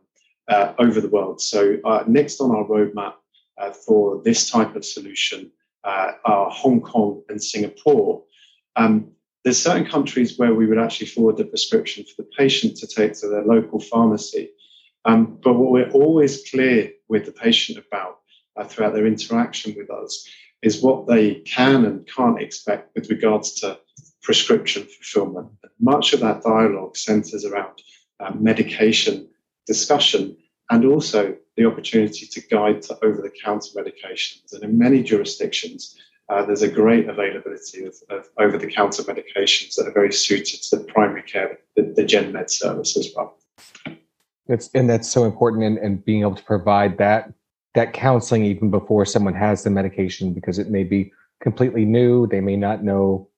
uh, 0.50 0.74
over 0.80 1.00
the 1.00 1.10
world. 1.10 1.42
So 1.42 1.78
uh, 1.86 2.04
next 2.08 2.42
on 2.42 2.52
our 2.52 2.66
roadmap 2.66 3.14
uh, 3.58 3.72
for 3.72 4.22
this 4.24 4.50
type 4.50 4.76
of 4.76 4.84
solution 4.84 5.52
uh, 5.84 6.12
are 6.26 6.50
Hong 6.50 6.82
Kong 6.82 7.22
and 7.30 7.42
Singapore. 7.42 8.24
Um, 8.76 9.12
there's 9.44 9.62
certain 9.62 9.86
countries 9.86 10.38
where 10.38 10.54
we 10.54 10.66
would 10.66 10.80
actually 10.80 11.08
forward 11.08 11.38
the 11.38 11.46
prescription 11.46 12.04
for 12.04 12.22
the 12.22 12.30
patient 12.38 12.76
to 12.78 12.88
take 12.88 13.14
to 13.20 13.28
their 13.28 13.46
local 13.46 13.80
pharmacy. 13.80 14.50
Um, 15.06 15.40
but 15.42 15.54
what 15.54 15.72
we're 15.72 15.92
always 15.92 16.50
clear 16.50 16.92
with 17.08 17.26
the 17.26 17.32
patient 17.32 17.78
about 17.78 18.20
uh, 18.58 18.66
throughout 18.66 18.94
their 18.94 19.08
interaction 19.08 19.76
with 19.78 19.90
us 19.90 20.28
is 20.62 20.82
what 20.82 21.08
they 21.08 21.36
can 21.36 21.86
and 21.86 22.08
can't 22.08 22.42
expect 22.42 22.94
with 22.96 23.10
regards 23.10 23.54
to 23.62 23.80
prescription 24.22 24.84
fulfillment. 24.84 25.50
Much 25.80 26.14
of 26.14 26.20
that 26.20 26.44
dialogue 26.44 26.98
centers 26.98 27.46
around 27.46 27.82
uh, 28.20 28.32
medication 28.36 29.28
discussion 29.66 30.36
and 30.70 30.86
also 30.86 31.36
the 31.56 31.66
opportunity 31.66 32.26
to 32.26 32.42
guide 32.42 32.82
to 32.82 32.98
over 33.04 33.22
the 33.22 33.32
counter 33.44 33.70
medications. 33.76 34.54
And 34.54 34.64
in 34.64 34.78
many 34.78 35.02
jurisdictions, 35.02 35.98
uh, 36.30 36.46
there's 36.46 36.62
a 36.62 36.68
great 36.68 37.10
availability 37.10 37.86
of, 37.86 37.96
of 38.10 38.28
over 38.38 38.58
the 38.58 38.68
counter 38.68 39.04
medications 39.04 39.76
that 39.76 39.88
are 39.88 39.94
very 39.94 40.14
suited 40.14 40.62
to 40.64 40.78
the 40.78 40.84
primary 40.84 41.24
care, 41.24 41.60
the, 41.76 41.94
the 41.96 42.04
Gen 42.04 42.32
Med 42.32 42.52
service 42.52 42.96
as 42.98 43.12
well. 43.16 43.38
It's, 44.50 44.70
and 44.74 44.90
that's 44.90 45.10
so 45.10 45.26
important 45.26 45.64
and, 45.64 45.78
and 45.78 46.04
being 46.04 46.22
able 46.22 46.36
to 46.36 46.44
provide 46.44 46.98
that 46.98 47.32
that 47.76 47.94
counseling 47.94 48.44
even 48.44 48.72
before 48.72 49.06
someone 49.06 49.36
has 49.36 49.64
the 49.64 49.70
medication 49.70 50.34
because 50.34 50.58
it 50.58 50.72
may 50.72 50.84
be 50.84 51.12
completely 51.40 51.86
new. 51.86 52.26
They 52.26 52.42
may 52.42 52.56
not 52.56 52.84
know 52.84 53.30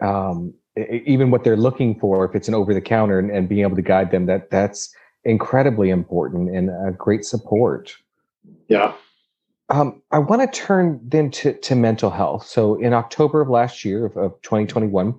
um, 0.00 0.54
even 0.76 1.30
what 1.30 1.44
they're 1.44 1.56
looking 1.56 1.98
for 1.98 2.24
if 2.24 2.34
it's 2.34 2.48
an 2.48 2.54
over 2.54 2.72
the 2.72 2.80
counter 2.80 3.18
and, 3.18 3.30
and, 3.30 3.48
being 3.48 3.62
able 3.62 3.76
to 3.76 3.82
guide 3.82 4.10
them 4.10 4.26
that 4.26 4.50
that's 4.50 4.94
incredibly 5.24 5.90
important 5.90 6.54
and 6.54 6.70
a 6.70 6.92
great 6.92 7.24
support. 7.24 7.94
Yeah. 8.68 8.94
Um, 9.68 10.02
i 10.10 10.18
want 10.18 10.42
to 10.42 10.58
turn 10.58 11.00
then 11.02 11.30
to, 11.32 11.54
to 11.54 11.74
mental 11.74 12.10
health. 12.10 12.46
So 12.46 12.74
in 12.80 12.92
october 12.92 13.40
of 13.40 13.48
last 13.48 13.84
year 13.84 14.06
of, 14.06 14.16
of 14.16 14.40
2021 14.42 15.14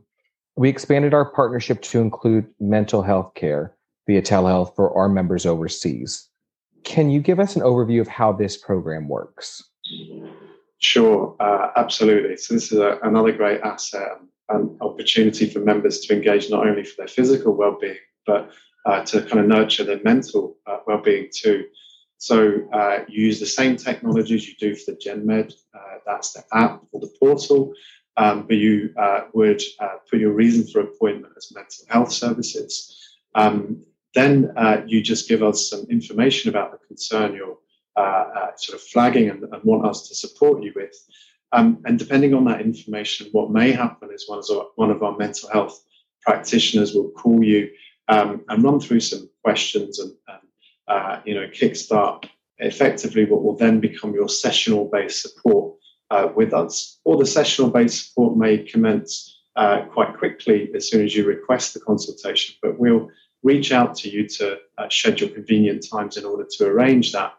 we 0.55 0.69
expanded 0.69 1.13
our 1.13 1.25
partnership 1.25 1.81
to 1.81 2.01
include 2.01 2.45
mental 2.59 3.01
health 3.01 3.33
care 3.35 3.73
via 4.07 4.21
telehealth 4.21 4.75
for 4.75 4.95
our 4.97 5.09
members 5.09 5.45
overseas. 5.45 6.29
Can 6.83 7.09
you 7.09 7.21
give 7.21 7.39
us 7.39 7.55
an 7.55 7.61
overview 7.61 8.01
of 8.01 8.07
how 8.07 8.33
this 8.33 8.57
program 8.57 9.07
works? 9.07 9.63
Sure, 10.79 11.35
uh, 11.39 11.69
absolutely. 11.77 12.35
So, 12.35 12.53
this 12.53 12.71
is 12.71 12.77
a, 12.77 12.99
another 13.03 13.31
great 13.31 13.61
asset 13.61 14.17
and 14.49 14.77
opportunity 14.81 15.49
for 15.49 15.59
members 15.59 16.01
to 16.01 16.13
engage 16.13 16.49
not 16.49 16.67
only 16.67 16.83
for 16.83 16.95
their 16.97 17.07
physical 17.07 17.53
well 17.55 17.77
being, 17.79 17.95
but 18.27 18.51
uh, 18.85 19.03
to 19.05 19.21
kind 19.21 19.39
of 19.39 19.47
nurture 19.47 19.85
their 19.85 20.01
mental 20.03 20.57
uh, 20.67 20.79
well 20.85 21.01
being 21.01 21.29
too. 21.33 21.63
So, 22.17 22.67
uh, 22.73 22.99
you 23.07 23.27
use 23.27 23.39
the 23.39 23.45
same 23.45 23.77
technologies 23.77 24.47
you 24.47 24.55
do 24.59 24.75
for 24.75 24.91
the 24.91 24.97
GenMed, 24.97 25.53
uh, 25.73 25.97
that's 26.05 26.33
the 26.33 26.43
app 26.53 26.81
or 26.91 26.99
the 26.99 27.11
portal, 27.17 27.73
um, 28.17 28.45
but 28.45 28.57
you 28.57 28.93
uh, 28.97 29.21
would 29.33 29.61
put 30.09 30.19
your 30.19 30.33
reason 30.33 30.67
for 30.67 30.81
appointment 30.81 31.33
as 31.37 31.49
mental 31.53 31.85
health 31.87 32.11
services. 32.11 32.99
Um, 33.35 33.83
then 34.13 34.53
uh, 34.57 34.81
you 34.85 35.01
just 35.01 35.27
give 35.27 35.43
us 35.43 35.69
some 35.69 35.85
information 35.89 36.49
about 36.49 36.71
the 36.71 36.87
concern 36.87 37.35
you're 37.35 37.57
uh, 37.95 38.25
uh, 38.35 38.51
sort 38.55 38.79
of 38.79 38.85
flagging 38.87 39.29
and, 39.29 39.43
and, 39.43 39.63
want 39.63 39.85
us 39.85 40.07
to 40.07 40.15
support 40.15 40.63
you 40.63 40.71
with. 40.75 40.95
Um, 41.51 41.79
and 41.85 41.99
depending 41.99 42.33
on 42.33 42.45
that 42.45 42.61
information, 42.61 43.27
what 43.31 43.51
may 43.51 43.71
happen 43.71 44.09
is 44.11 44.27
one 44.27 44.39
of 44.39 44.45
our, 44.49 44.65
one 44.75 44.89
of 44.89 45.03
our 45.03 45.15
mental 45.15 45.49
health 45.49 45.83
practitioners 46.21 46.95
will 46.95 47.11
call 47.11 47.43
you 47.43 47.69
um, 48.07 48.43
and 48.49 48.63
run 48.63 48.79
through 48.79 49.01
some 49.01 49.29
questions 49.43 49.99
and, 49.99 50.11
and 50.27 50.39
uh, 50.87 51.21
you 51.23 51.35
know 51.35 51.47
kickstart 51.47 52.27
effectively 52.57 53.25
what 53.25 53.43
will 53.43 53.55
then 53.55 53.79
become 53.79 54.13
your 54.13 54.29
sessional 54.29 54.89
based 54.91 55.21
support 55.21 55.75
uh, 56.09 56.29
with 56.35 56.53
us. 56.53 56.99
Or 57.05 57.17
the 57.17 57.25
sessional 57.25 57.69
based 57.69 58.09
support 58.09 58.37
may 58.37 58.57
commence 58.57 59.41
uh, 59.55 59.83
quite 59.93 60.17
quickly 60.17 60.71
as 60.75 60.89
soon 60.89 61.05
as 61.05 61.15
you 61.15 61.25
request 61.25 61.73
the 61.73 61.79
consultation, 61.79 62.55
but 62.61 62.79
we'll 62.79 63.09
reach 63.43 63.71
out 63.71 63.95
to 63.97 64.09
you 64.09 64.27
to 64.27 64.57
uh, 64.77 64.89
schedule 64.89 65.29
convenient 65.29 65.85
times 65.89 66.17
in 66.17 66.25
order 66.25 66.45
to 66.57 66.65
arrange 66.65 67.11
that, 67.11 67.33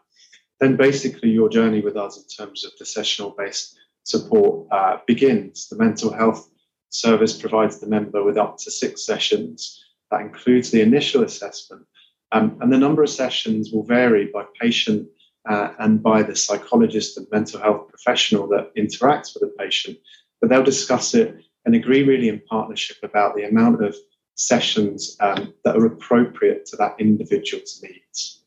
then 0.59 0.75
basically 0.75 1.29
your 1.29 1.49
journey 1.49 1.81
with 1.81 1.97
us 1.97 2.17
in 2.17 2.45
terms 2.45 2.63
of 2.63 2.71
the 2.79 2.85
sessional 2.85 3.35
based 3.37 3.77
support 4.03 4.67
uh, 4.71 4.97
begins. 5.07 5.67
The 5.67 5.77
mental 5.77 6.13
health 6.13 6.49
service 6.89 7.37
provides 7.37 7.79
the 7.79 7.87
member 7.87 8.23
with 8.23 8.37
up 8.37 8.57
to 8.59 8.71
six 8.71 9.05
sessions. 9.05 9.83
That 10.11 10.21
includes 10.21 10.71
the 10.71 10.81
initial 10.81 11.23
assessment. 11.23 11.85
Um, 12.31 12.57
and 12.61 12.71
the 12.71 12.77
number 12.77 13.03
of 13.03 13.09
sessions 13.09 13.71
will 13.71 13.83
vary 13.83 14.27
by 14.27 14.45
patient 14.59 15.07
uh, 15.49 15.73
and 15.79 16.01
by 16.01 16.23
the 16.23 16.35
psychologist 16.35 17.17
and 17.17 17.27
mental 17.31 17.59
health 17.59 17.87
professional 17.89 18.47
that 18.49 18.73
interacts 18.75 19.33
with 19.33 19.41
the 19.41 19.53
patient. 19.59 19.97
But 20.39 20.49
they'll 20.49 20.63
discuss 20.63 21.13
it 21.13 21.35
and 21.65 21.75
agree 21.75 22.03
really 22.03 22.29
in 22.29 22.41
partnership 22.49 22.97
about 23.03 23.35
the 23.35 23.43
amount 23.43 23.83
of 23.83 23.95
sessions 24.35 25.15
um, 25.21 25.53
that 25.63 25.75
are 25.75 25.85
appropriate 25.85 26.65
to 26.67 26.75
that 26.77 26.95
individual's 26.99 27.81
needs. 27.81 28.43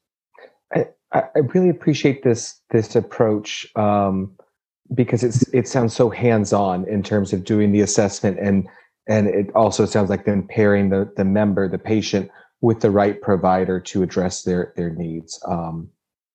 I, 1.12 1.22
I 1.34 1.38
really 1.38 1.70
appreciate 1.70 2.22
this 2.22 2.60
this 2.70 2.94
approach 2.94 3.66
um, 3.76 4.32
because 4.94 5.24
it's 5.24 5.42
it 5.54 5.66
sounds 5.66 5.94
so 5.94 6.10
hands 6.10 6.52
on 6.52 6.86
in 6.86 7.02
terms 7.02 7.32
of 7.32 7.44
doing 7.44 7.72
the 7.72 7.80
assessment 7.80 8.38
and 8.38 8.68
and 9.08 9.26
it 9.26 9.50
also 9.54 9.86
sounds 9.86 10.10
like 10.10 10.26
then 10.26 10.46
pairing 10.46 10.90
the 10.90 11.10
the 11.16 11.24
member 11.24 11.66
the 11.68 11.78
patient 11.78 12.30
with 12.60 12.80
the 12.80 12.90
right 12.90 13.22
provider 13.22 13.80
to 13.80 14.02
address 14.02 14.42
their 14.42 14.74
their 14.76 14.90
needs. 14.90 15.42
Um, 15.48 15.88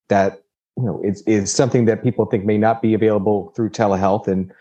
that 0.10 0.42
you 0.76 0.86
know 0.86 1.00
is 1.04 1.22
is 1.28 1.54
something 1.54 1.86
that 1.86 2.04
people 2.04 2.26
think 2.26 2.44
may 2.44 2.58
not 2.58 2.82
be 2.82 2.96
available 2.96 3.54
through 3.56 3.70
telehealth, 3.70 4.28
and 4.28 4.52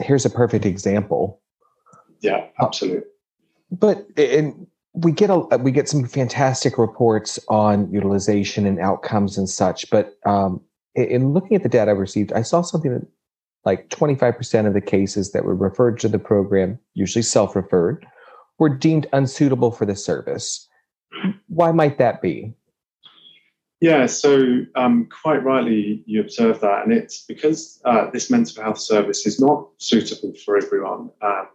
here's 0.00 0.26
a 0.26 0.30
perfect 0.30 0.66
example. 0.66 1.40
Yeah, 2.20 2.46
absolutely 2.60 3.11
but 3.72 4.06
and 4.16 4.66
we 4.92 5.10
get 5.10 5.30
a 5.30 5.38
we 5.58 5.72
get 5.72 5.88
some 5.88 6.04
fantastic 6.04 6.78
reports 6.78 7.38
on 7.48 7.90
utilization 7.90 8.66
and 8.66 8.78
outcomes 8.78 9.38
and 9.38 9.48
such. 9.48 9.88
But 9.90 10.18
um, 10.26 10.60
in 10.94 11.32
looking 11.32 11.56
at 11.56 11.62
the 11.62 11.68
data 11.68 11.90
I 11.90 11.94
received, 11.94 12.32
I 12.32 12.42
saw 12.42 12.60
something 12.60 12.92
that 12.92 13.06
like 13.64 13.88
25% 13.90 14.66
of 14.66 14.74
the 14.74 14.80
cases 14.80 15.32
that 15.32 15.44
were 15.44 15.54
referred 15.54 15.98
to 16.00 16.08
the 16.08 16.18
program, 16.18 16.78
usually 16.94 17.22
self-referred, 17.22 18.04
were 18.58 18.68
deemed 18.68 19.06
unsuitable 19.12 19.70
for 19.70 19.86
the 19.86 19.94
service. 19.94 20.68
Why 21.46 21.70
might 21.70 21.98
that 21.98 22.20
be? 22.20 22.52
Yeah, 23.80 24.06
so 24.06 24.64
um, 24.74 25.08
quite 25.22 25.42
rightly 25.44 26.02
you 26.06 26.20
observe 26.20 26.60
that, 26.60 26.84
and 26.84 26.92
it's 26.92 27.24
because 27.24 27.80
uh, 27.84 28.10
this 28.10 28.30
mental 28.30 28.62
health 28.62 28.78
service 28.78 29.26
is 29.26 29.40
not 29.40 29.68
suitable 29.78 30.32
for 30.44 30.56
everyone. 30.56 31.10
Um, 31.20 31.48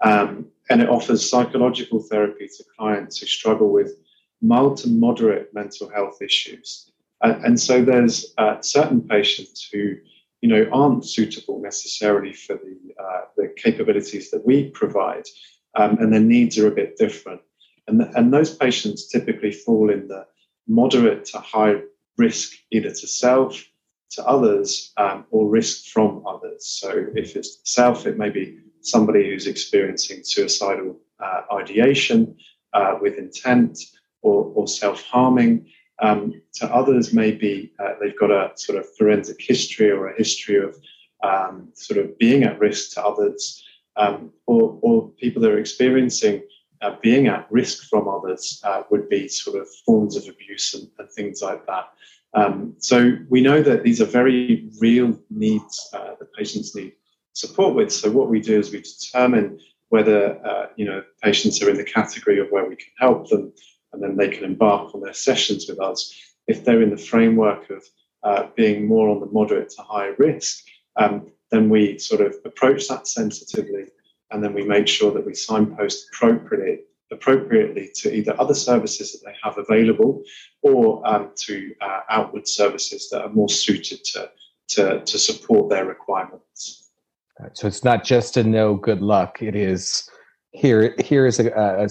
um, 0.00 0.46
and 0.70 0.82
it 0.82 0.88
offers 0.88 1.28
psychological 1.28 2.00
therapy 2.00 2.48
to 2.48 2.64
clients 2.76 3.18
who 3.18 3.26
struggle 3.26 3.70
with 3.70 3.96
mild 4.40 4.76
to 4.78 4.88
moderate 4.88 5.52
mental 5.54 5.88
health 5.88 6.20
issues. 6.22 6.90
Uh, 7.24 7.34
and 7.44 7.58
so 7.58 7.84
there's 7.84 8.34
uh, 8.38 8.60
certain 8.60 9.00
patients 9.00 9.68
who, 9.72 9.94
you 10.40 10.48
know, 10.48 10.68
aren't 10.72 11.04
suitable 11.04 11.60
necessarily 11.60 12.32
for 12.32 12.54
the, 12.54 12.78
uh, 13.02 13.22
the 13.36 13.52
capabilities 13.56 14.30
that 14.30 14.46
we 14.46 14.70
provide, 14.70 15.26
um, 15.74 15.98
and 15.98 16.12
their 16.12 16.20
needs 16.20 16.58
are 16.58 16.68
a 16.68 16.74
bit 16.74 16.96
different. 16.96 17.40
And, 17.88 18.02
and 18.14 18.32
those 18.32 18.54
patients 18.54 19.08
typically 19.08 19.50
fall 19.50 19.90
in 19.90 20.08
the 20.08 20.26
moderate 20.68 21.24
to 21.26 21.38
high 21.38 21.80
risk, 22.18 22.52
either 22.70 22.90
to 22.90 23.06
self, 23.06 23.64
to 24.10 24.24
others, 24.24 24.92
um, 24.96 25.24
or 25.30 25.48
risk 25.48 25.86
from 25.86 26.24
others. 26.26 26.66
So 26.66 27.06
if 27.14 27.36
it's 27.36 27.60
self, 27.64 28.06
it 28.06 28.18
may 28.18 28.30
be 28.30 28.58
somebody 28.88 29.28
who's 29.28 29.46
experiencing 29.46 30.22
suicidal 30.24 30.98
uh, 31.20 31.42
ideation 31.52 32.36
uh, 32.72 32.94
with 33.00 33.18
intent 33.18 33.78
or, 34.22 34.52
or 34.54 34.68
self 34.68 35.02
harming. 35.02 35.66
Um, 36.00 36.40
to 36.54 36.72
others, 36.72 37.12
maybe 37.12 37.72
uh, 37.80 37.94
they've 38.00 38.18
got 38.18 38.30
a 38.30 38.52
sort 38.56 38.78
of 38.78 38.86
forensic 38.96 39.40
history 39.40 39.90
or 39.90 40.08
a 40.08 40.16
history 40.16 40.56
of 40.56 40.76
um, 41.24 41.70
sort 41.74 41.98
of 41.98 42.16
being 42.18 42.44
at 42.44 42.58
risk 42.58 42.94
to 42.94 43.04
others, 43.04 43.64
um, 43.96 44.32
or, 44.46 44.78
or, 44.82 45.08
people 45.18 45.42
that 45.42 45.50
are 45.50 45.58
experiencing 45.58 46.40
uh, 46.82 46.94
being 47.02 47.26
at 47.26 47.50
risk 47.50 47.88
from 47.88 48.06
others 48.06 48.60
uh, 48.64 48.82
would 48.90 49.08
be 49.08 49.26
sort 49.26 49.60
of 49.60 49.68
forms 49.84 50.16
of 50.16 50.28
abuse 50.28 50.74
and, 50.74 50.88
and 50.98 51.10
things 51.10 51.42
like 51.42 51.66
that. 51.66 51.88
Um, 52.34 52.74
so 52.78 53.16
we 53.28 53.40
know 53.40 53.62
that 53.62 53.82
these 53.82 54.00
are 54.00 54.04
very 54.04 54.70
real 54.78 55.18
needs 55.30 55.88
uh, 55.92 56.14
that 56.18 56.32
patients 56.34 56.76
need 56.76 56.92
support 57.38 57.74
with. 57.74 57.92
So 57.92 58.10
what 58.10 58.28
we 58.28 58.40
do 58.40 58.58
is 58.58 58.72
we 58.72 58.82
determine 58.82 59.60
whether 59.90 60.44
uh, 60.44 60.66
you 60.76 60.84
know 60.84 61.02
patients 61.22 61.62
are 61.62 61.70
in 61.70 61.76
the 61.76 61.84
category 61.84 62.38
of 62.40 62.48
where 62.50 62.68
we 62.68 62.76
can 62.76 62.92
help 62.98 63.28
them, 63.28 63.52
and 63.92 64.02
then 64.02 64.16
they 64.16 64.28
can 64.28 64.44
embark 64.44 64.94
on 64.94 65.00
their 65.00 65.14
sessions 65.14 65.66
with 65.68 65.80
us. 65.80 66.00
If 66.48 66.64
they're 66.64 66.82
in 66.82 66.90
the 66.90 67.06
framework 67.12 67.70
of 67.70 67.82
uh, 68.24 68.48
being 68.56 68.86
more 68.86 69.08
on 69.08 69.20
the 69.20 69.32
moderate 69.38 69.70
to 69.70 69.82
high 69.82 70.10
risk, 70.18 70.64
um, 70.96 71.30
then 71.52 71.68
we 71.68 71.98
sort 71.98 72.20
of 72.20 72.34
approach 72.44 72.88
that 72.88 73.06
sensitively, 73.06 73.84
and 74.30 74.42
then 74.42 74.52
we 74.52 74.64
make 74.64 74.88
sure 74.88 75.12
that 75.12 75.24
we 75.24 75.34
signpost 75.34 76.08
appropriately 76.12 76.80
appropriately 77.10 77.90
to 77.94 78.14
either 78.14 78.38
other 78.38 78.54
services 78.54 79.12
that 79.12 79.24
they 79.24 79.34
have 79.42 79.56
available 79.56 80.22
or 80.60 81.06
um, 81.08 81.30
to 81.34 81.74
uh, 81.80 82.00
outward 82.10 82.46
services 82.46 83.08
that 83.08 83.22
are 83.22 83.30
more 83.30 83.48
suited 83.48 84.04
to, 84.04 84.30
to, 84.68 85.02
to 85.06 85.18
support 85.18 85.70
their 85.70 85.86
requirements. 85.86 86.47
So 87.52 87.66
it's 87.66 87.84
not 87.84 88.04
just 88.04 88.36
a 88.36 88.44
no, 88.44 88.74
good 88.74 89.00
luck. 89.00 89.42
It 89.42 89.54
is 89.54 90.08
here. 90.52 90.94
Here 90.98 91.26
is 91.26 91.38
a, 91.38 91.50
a, 91.52 91.88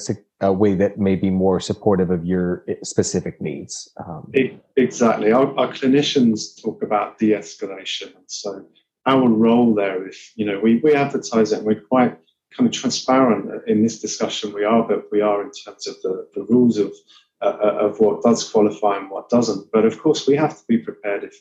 a 0.47 0.53
way 0.53 0.75
that 0.75 0.97
may 0.97 1.15
be 1.15 1.29
more 1.29 1.60
supportive 1.60 2.10
of 2.10 2.25
your 2.25 2.65
specific 2.83 3.41
needs. 3.41 3.89
Um, 4.05 4.29
it, 4.33 4.63
exactly. 4.75 5.31
Our, 5.31 5.57
our, 5.57 5.73
clinicians 5.73 6.62
talk 6.62 6.83
about 6.83 7.17
de-escalation, 7.17 8.13
so 8.27 8.65
our 9.05 9.27
role 9.27 9.73
there 9.73 10.07
is, 10.07 10.31
you 10.36 10.45
know, 10.45 10.60
we 10.60 10.77
we 10.79 10.93
advertise 10.93 11.51
it, 11.51 11.60
and 11.60 11.65
we're 11.65 11.81
quite 11.81 12.17
kind 12.55 12.67
of 12.67 12.73
transparent 12.73 13.63
in 13.67 13.83
this 13.83 13.99
discussion. 13.99 14.53
We 14.53 14.63
are, 14.63 14.88
but 14.88 15.05
we 15.12 15.21
are 15.21 15.41
in 15.41 15.51
terms 15.51 15.88
of 15.88 15.95
the, 16.01 16.27
the 16.36 16.43
rules 16.43 16.77
of 16.77 16.93
uh, 17.41 17.57
uh, 17.63 17.77
of 17.88 17.99
what 17.99 18.23
does 18.23 18.49
qualify 18.49 18.97
and 18.97 19.10
what 19.10 19.29
doesn't. 19.29 19.71
But 19.71 19.86
of 19.86 19.99
course, 19.99 20.27
we 20.27 20.36
have 20.36 20.57
to 20.57 20.63
be 20.67 20.79
prepared 20.79 21.23
if 21.23 21.36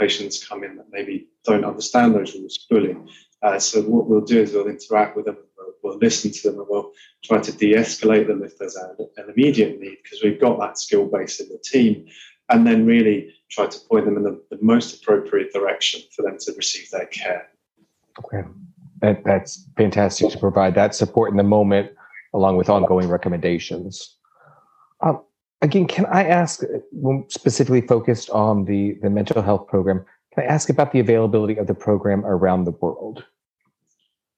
patients 0.00 0.46
come 0.46 0.64
in 0.64 0.76
that 0.76 0.86
maybe 0.90 1.28
don't 1.44 1.64
understand 1.64 2.14
those 2.14 2.34
rules 2.34 2.64
fully. 2.68 2.96
Uh, 3.42 3.58
so 3.58 3.82
what 3.82 4.06
we'll 4.06 4.20
do 4.20 4.40
is 4.40 4.52
we'll 4.52 4.68
interact 4.68 5.16
with 5.16 5.24
them, 5.24 5.36
we'll, 5.58 5.74
we'll 5.82 5.98
listen 5.98 6.30
to 6.30 6.50
them, 6.50 6.60
and 6.60 6.68
we'll 6.68 6.92
try 7.24 7.40
to 7.40 7.52
de-escalate 7.52 8.26
them 8.28 8.42
if 8.44 8.56
there's 8.58 8.76
an, 8.76 8.96
an 9.16 9.32
immediate 9.34 9.80
need 9.80 9.98
because 10.02 10.22
we've 10.22 10.40
got 10.40 10.58
that 10.60 10.78
skill 10.78 11.06
base 11.06 11.40
in 11.40 11.48
the 11.48 11.58
team, 11.58 12.06
and 12.50 12.66
then 12.66 12.86
really 12.86 13.34
try 13.50 13.66
to 13.66 13.78
point 13.90 14.04
them 14.04 14.16
in 14.16 14.22
the, 14.22 14.40
the 14.50 14.58
most 14.62 15.02
appropriate 15.02 15.52
direction 15.52 16.00
for 16.14 16.22
them 16.22 16.36
to 16.38 16.52
receive 16.56 16.88
their 16.90 17.06
care. 17.06 17.48
Okay, 18.24 18.46
that, 19.00 19.24
that's 19.24 19.68
fantastic 19.76 20.30
to 20.30 20.38
provide 20.38 20.74
that 20.74 20.94
support 20.94 21.30
in 21.30 21.36
the 21.36 21.42
moment, 21.42 21.90
along 22.34 22.56
with 22.56 22.68
ongoing 22.68 23.08
recommendations. 23.08 24.16
Um, 25.00 25.22
again, 25.62 25.88
can 25.88 26.06
I 26.06 26.24
ask, 26.24 26.62
specifically 27.28 27.80
focused 27.80 28.30
on 28.30 28.64
the 28.66 28.98
the 29.02 29.10
mental 29.10 29.42
health 29.42 29.66
program? 29.66 30.04
Can 30.34 30.44
I 30.44 30.46
ask 30.46 30.70
about 30.70 30.92
the 30.92 31.00
availability 31.00 31.56
of 31.58 31.66
the 31.66 31.74
program 31.74 32.24
around 32.24 32.64
the 32.64 32.70
world? 32.70 33.24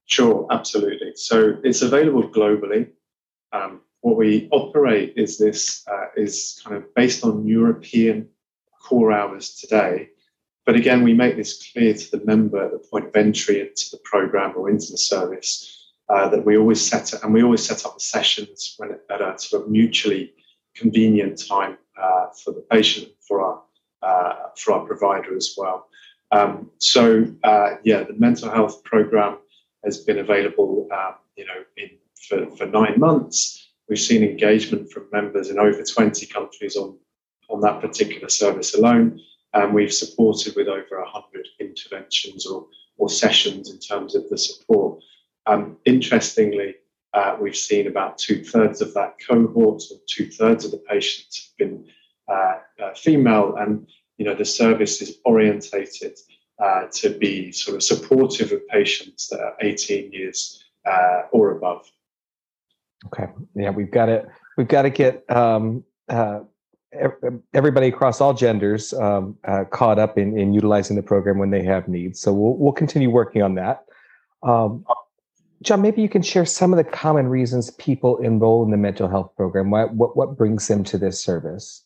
Sure, 0.07 0.47
absolutely. 0.51 1.13
So 1.15 1.57
it's 1.63 1.83
available 1.83 2.29
globally. 2.29 2.89
Um, 3.53 3.81
what 4.01 4.17
we 4.17 4.49
operate 4.51 5.15
is 5.17 5.39
this 5.39 5.85
uh, 5.91 6.07
is 6.17 6.61
kind 6.65 6.77
of 6.77 6.95
based 6.95 7.25
on 7.25 7.47
European 7.47 8.29
core 8.83 9.13
hours 9.13 9.55
today. 9.55 10.11
But 10.67 10.77
again, 10.77 11.03
we 11.03 11.15
make 11.15 11.37
this 11.37 11.71
clear 11.73 11.95
to 11.95 12.11
the 12.11 12.25
member 12.25 12.65
at 12.65 12.73
the 12.73 12.79
point 12.79 13.07
of 13.07 13.17
entry 13.17 13.61
into 13.61 13.91
the 13.93 14.01
program 14.05 14.55
or 14.57 14.69
into 14.69 14.91
the 14.91 14.99
service 14.99 15.93
uh, 16.09 16.29
that 16.29 16.45
we 16.45 16.57
always 16.57 16.85
set 16.85 17.13
and 17.23 17.33
we 17.33 17.43
always 17.43 17.65
set 17.65 17.87
up 17.87 17.95
the 17.95 18.01
sessions 18.01 18.75
when 18.79 18.99
at 19.11 19.21
a 19.21 19.39
sort 19.39 19.63
of 19.63 19.71
mutually 19.71 20.33
convenient 20.75 21.43
time 21.47 21.79
uh, 22.01 22.27
for 22.43 22.53
the 22.53 22.65
patient 22.71 23.09
for 23.27 23.41
our 23.41 23.63
uh, 24.05 24.35
for 24.57 24.75
our 24.75 24.87
provider 24.87 25.37
as 25.37 25.55
well. 25.57 25.89
Um, 26.31 26.71
so 26.79 27.27
uh, 27.45 27.77
yeah, 27.85 28.03
the 28.03 28.15
mental 28.15 28.51
health 28.51 28.83
program 28.85 29.39
has 29.85 29.99
been 29.99 30.19
available, 30.19 30.89
um, 30.93 31.15
you 31.37 31.47
know, 31.47 31.63
in, 31.77 31.91
for, 32.29 32.57
for 32.57 32.67
nine 32.67 32.99
months. 32.99 33.69
We've 33.89 33.99
seen 33.99 34.23
engagement 34.23 34.91
from 34.91 35.07
members 35.13 35.51
in 35.51 35.59
over 35.59 35.83
20 35.83 36.27
countries 36.27 36.77
on, 36.77 36.97
on 37.51 37.61
that 37.61 37.81
particular 37.81 38.29
service 38.29 38.75
alone. 38.75 39.21
And 39.53 39.73
we've 39.73 39.93
supported 39.93 40.57
with 40.57 40.69
over 40.69 41.01
100 41.01 41.47
interventions 41.61 42.47
or, 42.47 42.67
or 42.97 43.09
sessions 43.09 43.71
in 43.71 43.79
terms 43.79 44.15
of 44.17 44.29
the 44.29 44.39
support. 44.39 45.03
Um, 45.47 45.77
interestingly, 45.85 46.75
uh, 47.13 47.37
we've 47.41 47.57
seen 47.57 47.87
about 47.87 48.19
two 48.19 48.43
thirds 48.43 48.81
of 48.81 48.93
that 48.95 49.15
cohort, 49.25 49.83
or 49.93 49.99
two 50.09 50.29
thirds 50.29 50.65
of 50.65 50.73
the 50.73 50.83
patients 50.89 51.53
have 51.53 51.69
been 51.69 51.87
uh, 52.29 52.55
uh, 52.83 52.95
female, 52.95 53.57
and 53.57 53.87
you 54.19 54.25
know 54.25 54.35
the 54.35 54.45
service 54.45 55.03
is 55.03 55.19
orientated 55.25 56.19
uh, 56.63 56.87
to 56.93 57.11
be 57.11 57.53
sort 57.53 57.77
of 57.77 57.83
supportive 57.83 58.53
of 58.53 58.67
patients 58.69 59.29
that 59.29 59.41
are 59.41 59.55
18 59.61 60.13
years 60.13 60.63
uh, 60.87 61.23
or 61.33 61.53
above. 61.57 61.91
Okay, 63.07 63.27
yeah, 63.55 63.71
we've 63.71 63.91
got 63.91 64.07
to 64.07 64.27
we've 64.57 64.69
got 64.69 64.83
to 64.83 64.91
get 64.91 65.29
um, 65.31 65.85
everybody 67.53 67.89
across 67.89 68.21
all 68.21 68.35
genders 68.35 68.93
um, 68.95 69.37
uh, 69.45 69.65
caught 69.65 69.99
up 69.99 70.17
in, 70.17 70.39
in 70.39 70.55
utilizing 70.55 70.97
the 70.97 71.03
program 71.03 71.39
when 71.39 71.51
they 71.51 71.63
have 71.63 71.89
needs. 71.89 72.21
So 72.21 72.33
we'll 72.33 72.57
we'll 72.57 72.73
continue 72.73 73.11
working 73.11 73.43
on 73.43 73.55
that. 73.57 73.85
Um, 74.43 74.85
John, 75.63 75.81
maybe 75.81 76.03
you 76.03 76.11
can 76.11 76.23
share 76.23 76.45
some 76.45 76.73
of 76.73 76.77
the 76.77 76.85
common 76.85 77.29
reasons 77.29 77.71
people 77.73 78.19
enroll 78.19 78.63
in 78.65 78.71
the 78.71 78.77
mental 78.77 79.09
health 79.09 79.35
program. 79.35 79.71
What, 79.71 80.15
what 80.15 80.37
brings 80.37 80.69
them 80.69 80.85
to 80.85 80.99
this 80.99 81.23
service? 81.23 81.84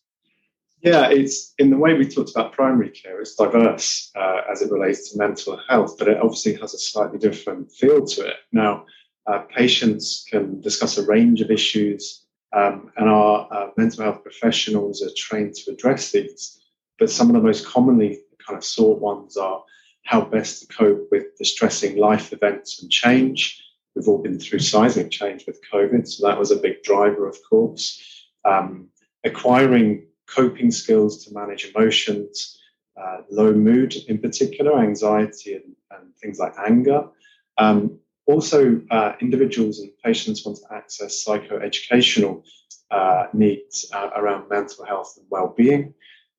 Yeah, 0.81 1.11
it's 1.11 1.55
in 1.59 1.71
the 1.71 1.77
way 1.77 1.95
we 1.95 2.09
talked 2.09 2.31
about 2.31 2.53
primary 2.53 2.91
care, 2.91 3.21
it's 3.21 3.35
diverse 3.35 4.12
uh, 4.14 4.43
as 4.51 4.62
it 4.62 4.71
relates 4.71 5.11
to 5.11 5.19
mental 5.19 5.61
health, 5.69 5.97
but 5.99 6.07
it 6.09 6.19
obviously 6.19 6.55
has 6.55 6.73
a 6.73 6.79
slightly 6.79 7.19
different 7.19 7.73
feel 7.73 8.07
to 8.07 8.27
it. 8.27 8.37
Now, 8.53 8.87
uh, 9.27 9.41
patients 9.55 10.25
can 10.31 10.61
discuss 10.61 10.97
a 10.97 11.05
range 11.05 11.41
of 11.41 11.51
issues, 11.51 12.25
um, 12.57 12.93
and 12.97 13.09
our 13.09 13.49
uh, 13.53 13.71
mental 13.77 14.05
health 14.05 14.23
professionals 14.23 15.03
are 15.03 15.11
trained 15.17 15.55
to 15.57 15.73
address 15.73 16.12
these. 16.12 16.61
But 16.99 17.11
some 17.11 17.29
of 17.29 17.35
the 17.35 17.43
most 17.43 17.67
commonly 17.67 18.21
kind 18.47 18.57
of 18.57 18.64
sought 18.64 19.01
ones 19.01 19.37
are 19.37 19.62
how 20.05 20.23
best 20.23 20.62
to 20.62 20.75
cope 20.75 21.09
with 21.11 21.37
distressing 21.37 21.99
life 21.99 22.33
events 22.33 22.81
and 22.81 22.91
change. 22.91 23.62
We've 23.95 24.09
all 24.09 24.23
been 24.23 24.38
through 24.38 24.61
seismic 24.61 25.11
change 25.11 25.45
with 25.47 25.61
COVID, 25.73 26.07
so 26.07 26.27
that 26.27 26.38
was 26.38 26.53
a 26.53 26.57
big 26.57 26.83
driver, 26.85 27.29
of 27.29 27.37
course. 27.51 28.01
Um, 28.45 28.88
acquiring 29.25 30.08
coping 30.29 30.71
skills 30.71 31.25
to 31.25 31.35
manage 31.35 31.73
emotions, 31.75 32.59
uh, 33.01 33.19
low 33.31 33.53
mood 33.53 33.95
in 34.09 34.19
particular, 34.19 34.79
anxiety, 34.79 35.55
and, 35.55 35.75
and 35.91 36.14
things 36.17 36.38
like 36.38 36.55
anger. 36.67 37.09
Um, 37.59 37.99
also, 38.27 38.81
uh, 38.91 39.12
individuals 39.21 39.81
and 39.81 39.91
patients 40.05 40.45
want 40.45 40.59
to 40.59 40.75
access 40.75 41.25
psychoeducational 41.25 42.45
uh, 42.91 43.27
needs 43.33 43.91
uh, 43.93 44.11
around 44.17 44.49
mental 44.51 44.85
health 44.85 45.14
and 45.17 45.27
well-being, 45.31 45.95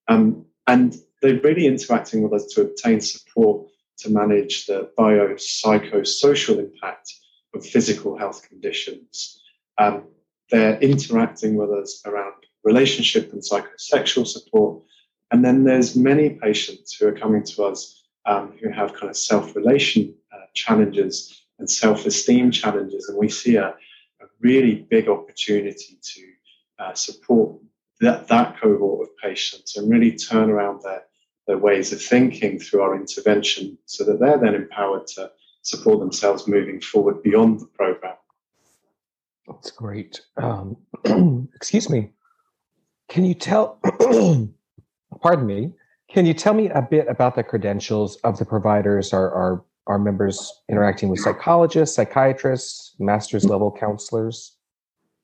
um, 0.08 0.44
and 0.66 0.96
they're 1.20 1.40
really 1.40 1.66
interacting 1.66 2.22
with 2.22 2.32
us 2.32 2.46
to 2.54 2.62
obtain 2.62 3.00
support 3.00 3.68
to 3.98 4.10
manage 4.10 4.66
the 4.66 4.90
biopsychosocial 4.98 6.58
impact 6.58 7.12
of 7.54 7.66
physical 7.66 8.16
health 8.16 8.48
conditions. 8.48 9.42
Um, 9.78 10.04
they're 10.50 10.78
interacting 10.78 11.56
with 11.56 11.70
us 11.70 12.02
around 12.06 12.34
relationship 12.64 13.32
and 13.32 13.42
psychosexual 13.42 14.26
support. 14.26 14.82
And 15.30 15.44
then 15.44 15.64
there's 15.64 15.96
many 15.96 16.30
patients 16.30 16.94
who 16.94 17.06
are 17.08 17.16
coming 17.16 17.44
to 17.44 17.64
us 17.64 18.02
um, 18.26 18.52
who 18.60 18.70
have 18.70 18.94
kind 18.94 19.10
of 19.10 19.16
self-relation 19.16 20.14
uh, 20.32 20.46
challenges 20.54 21.44
and 21.58 21.70
self-esteem 21.70 22.50
challenges, 22.50 23.08
and 23.08 23.18
we 23.18 23.28
see 23.28 23.56
a, 23.56 23.68
a 23.68 24.26
really 24.40 24.86
big 24.90 25.08
opportunity 25.08 25.98
to 26.02 26.22
uh, 26.78 26.94
support 26.94 27.60
that, 28.00 28.28
that 28.28 28.58
cohort 28.60 29.08
of 29.08 29.16
patients 29.18 29.76
and 29.76 29.90
really 29.90 30.16
turn 30.16 30.50
around 30.50 30.80
their, 30.82 31.02
their 31.46 31.58
ways 31.58 31.92
of 31.92 32.02
thinking 32.02 32.58
through 32.58 32.80
our 32.80 32.96
intervention 32.96 33.76
so 33.84 34.04
that 34.04 34.18
they're 34.20 34.38
then 34.38 34.54
empowered 34.54 35.06
to 35.06 35.30
support 35.62 36.00
themselves 36.00 36.48
moving 36.48 36.80
forward 36.80 37.22
beyond 37.22 37.60
the 37.60 37.66
program. 37.66 38.16
That's 39.46 39.70
great. 39.70 40.20
Um, 40.36 40.76
excuse 41.54 41.90
me. 41.90 42.10
Can 43.10 43.24
you 43.24 43.34
tell, 43.34 43.80
pardon 45.20 45.44
me, 45.44 45.72
can 46.08 46.26
you 46.26 46.32
tell 46.32 46.54
me 46.54 46.68
a 46.68 46.80
bit 46.80 47.08
about 47.08 47.34
the 47.34 47.42
credentials 47.42 48.16
of 48.22 48.38
the 48.38 48.44
providers? 48.44 49.12
our, 49.12 49.28
are, 49.32 49.64
are 49.88 49.98
members 49.98 50.52
interacting 50.68 51.08
with 51.08 51.18
psychologists, 51.18 51.96
psychiatrists, 51.96 52.94
master's 53.00 53.44
level 53.44 53.76
counselors? 53.78 54.56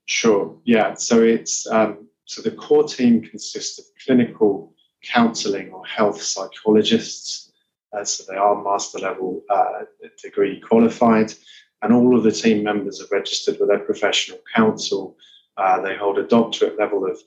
Sure. 0.07 0.57
Yeah. 0.65 0.95
So 0.95 1.23
it's 1.23 1.65
um, 1.69 2.09
so 2.25 2.43
the 2.43 2.51
core 2.51 2.85
team 2.85 3.23
consists 3.23 3.79
of 3.79 3.85
clinical 4.05 4.75
counseling 5.05 5.71
or 5.71 5.87
health 5.87 6.21
psychologists. 6.21 7.53
Uh, 7.93 8.05
so 8.05 8.25
they 8.29 8.37
are 8.37 8.63
master 8.65 8.99
level 8.99 9.43
uh, 9.49 9.85
degree 10.21 10.61
qualified, 10.61 11.33
and 11.83 11.93
all 11.93 12.17
of 12.17 12.25
the 12.25 12.33
team 12.33 12.65
members 12.65 13.01
are 13.01 13.17
registered 13.17 13.59
with 13.61 13.69
their 13.69 13.79
professional 13.79 14.39
council. 14.55 15.17
Uh, 15.57 15.81
they 15.81 15.97
hold 15.97 16.19
a 16.19 16.27
doctorate 16.27 16.79
level 16.79 17.05
of 17.07 17.21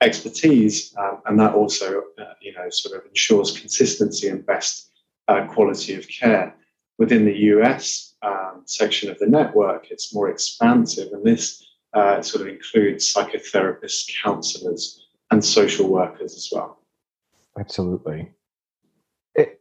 expertise, 0.00 0.94
um, 0.96 1.20
and 1.26 1.38
that 1.40 1.54
also, 1.54 2.02
uh, 2.18 2.34
you 2.40 2.52
know, 2.54 2.68
sort 2.70 2.98
of 2.98 3.06
ensures 3.06 3.58
consistency 3.58 4.28
and 4.28 4.44
best 4.46 4.90
uh, 5.28 5.46
quality 5.46 5.94
of 5.94 6.06
care. 6.08 6.54
Within 6.98 7.24
the 7.24 7.36
US 7.54 8.14
um, 8.22 8.62
section 8.64 9.10
of 9.10 9.18
the 9.18 9.26
network, 9.26 9.90
it's 9.90 10.14
more 10.14 10.28
expansive, 10.28 11.12
and 11.12 11.24
this 11.24 11.64
uh, 11.94 12.22
sort 12.22 12.42
of 12.42 12.48
includes 12.48 13.12
psychotherapists, 13.12 14.10
counselors, 14.22 15.06
and 15.30 15.44
social 15.44 15.88
workers 15.88 16.34
as 16.34 16.48
well. 16.52 16.78
Absolutely. 17.58 18.30
It, 19.34 19.60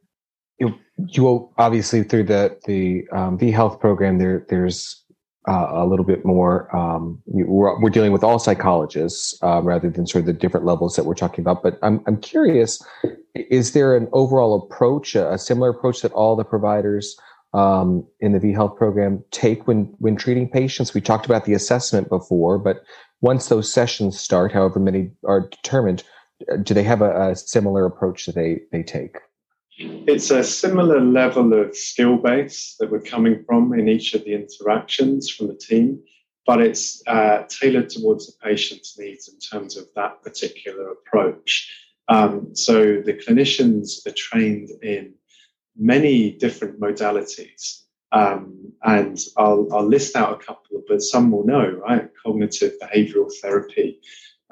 you, 0.58 0.76
you 0.98 1.50
obviously 1.58 2.04
through 2.04 2.24
the 2.24 2.58
the 2.66 3.08
um, 3.12 3.38
vHealth 3.38 3.80
program 3.80 4.18
there 4.18 4.46
there's 4.50 5.04
uh, 5.50 5.70
a 5.72 5.86
little 5.88 6.06
bit 6.06 6.24
more. 6.24 6.74
Um, 6.76 7.20
we're, 7.26 7.80
we're, 7.82 7.90
dealing 7.90 8.12
with 8.12 8.24
all 8.24 8.38
psychologists 8.38 9.36
uh, 9.42 9.62
rather 9.64 9.90
than 9.90 10.06
sort 10.06 10.22
of 10.22 10.28
the 10.28 10.34
different 10.34 10.64
levels 10.66 10.96
that 10.96 11.06
we're 11.06 11.16
talking 11.16 11.42
about. 11.42 11.64
But 11.64 11.80
I'm, 11.82 12.04
I'm 12.06 12.22
curious: 12.22 12.86
is 13.34 13.74
there 13.74 13.96
an 13.98 14.08
overall 14.14 14.64
approach, 14.64 15.16
a, 15.16 15.38
similar 15.40 15.72
approach 15.72 16.02
that 16.02 16.12
all 16.12 16.36
the 16.36 16.44
providers 16.44 17.18
um, 17.54 18.06
in 18.20 18.34
the 18.34 18.40
vHealth 18.40 18.78
program 18.78 19.24
take 19.32 19.68
when 19.68 19.96
when 19.98 20.16
treating 20.16 20.48
patients? 20.48 20.94
We 20.94 21.02
talked 21.02 21.26
about 21.26 21.46
the 21.46 21.54
assessment 21.54 22.10
before, 22.10 22.60
but 22.60 22.84
once 23.22 23.48
those 23.48 23.74
sessions 23.74 24.20
start, 24.20 24.52
however 24.52 24.80
many 24.80 25.10
are 25.28 25.50
determined, 25.50 26.04
do 26.62 26.76
they 26.76 26.84
have 26.84 27.02
a, 27.02 27.32
a 27.32 27.36
similar 27.36 27.88
approach 27.88 28.28
that 28.28 28.36
they 28.36 28.60
they 28.72 28.84
take? 28.84 29.18
It's 29.82 30.30
a 30.30 30.44
similar 30.44 31.00
level 31.00 31.54
of 31.54 31.74
skill 31.74 32.18
base 32.18 32.76
that 32.80 32.92
we're 32.92 33.00
coming 33.00 33.46
from 33.46 33.74
in 33.74 33.88
each 33.88 34.14
of 34.14 34.26
the 34.26 34.34
interactions 34.34 35.30
from 35.30 35.48
the 35.48 35.56
team, 35.56 36.04
but 36.46 36.60
it's 36.62 37.02
uh, 37.08 37.44
tailored 37.48 37.90
towards 37.90 38.28
the 38.28 38.34
patient's 38.44 39.00
needs 39.00 39.30
in 39.30 39.40
terms 39.40 39.78
of 39.78 39.86
that 39.96 40.22
particular 40.22 40.92
approach. 40.92 41.72
Um, 42.10 42.54
so 42.56 43.02
the 43.02 43.14
clinicians 43.14 44.06
are 44.06 44.12
trained 44.12 44.70
in 44.82 45.14
many 45.78 46.32
different 46.32 46.82
modalities. 46.82 47.84
Um, 48.12 48.74
and 48.84 49.18
I'll, 49.38 49.68
I'll, 49.72 49.88
list 49.88 50.16
out 50.16 50.34
a 50.34 50.44
couple, 50.44 50.84
but 50.90 51.02
some 51.02 51.32
will 51.32 51.46
know, 51.46 51.80
right? 51.88 52.10
Cognitive 52.22 52.74
behavioral 52.82 53.32
therapy. 53.42 54.02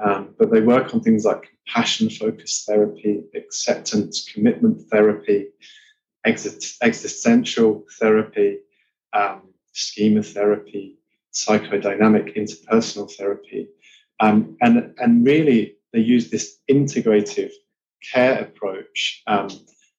Um, 0.03 0.35
but 0.37 0.51
they 0.51 0.61
work 0.61 0.93
on 0.93 1.01
things 1.01 1.25
like 1.25 1.49
compassion 1.65 2.09
focused 2.09 2.65
therapy, 2.67 3.23
acceptance 3.35 4.31
commitment 4.31 4.81
therapy, 4.89 5.47
existential 6.25 7.85
therapy, 7.99 8.59
um, 9.13 9.41
schema 9.73 10.21
therapy, 10.21 10.97
psychodynamic 11.33 12.37
interpersonal 12.37 13.11
therapy. 13.11 13.67
Um, 14.19 14.57
and, 14.61 14.93
and 14.99 15.25
really, 15.25 15.75
they 15.93 15.99
use 15.99 16.29
this 16.29 16.59
integrative 16.69 17.51
care 18.11 18.39
approach. 18.39 19.23
Um, 19.25 19.49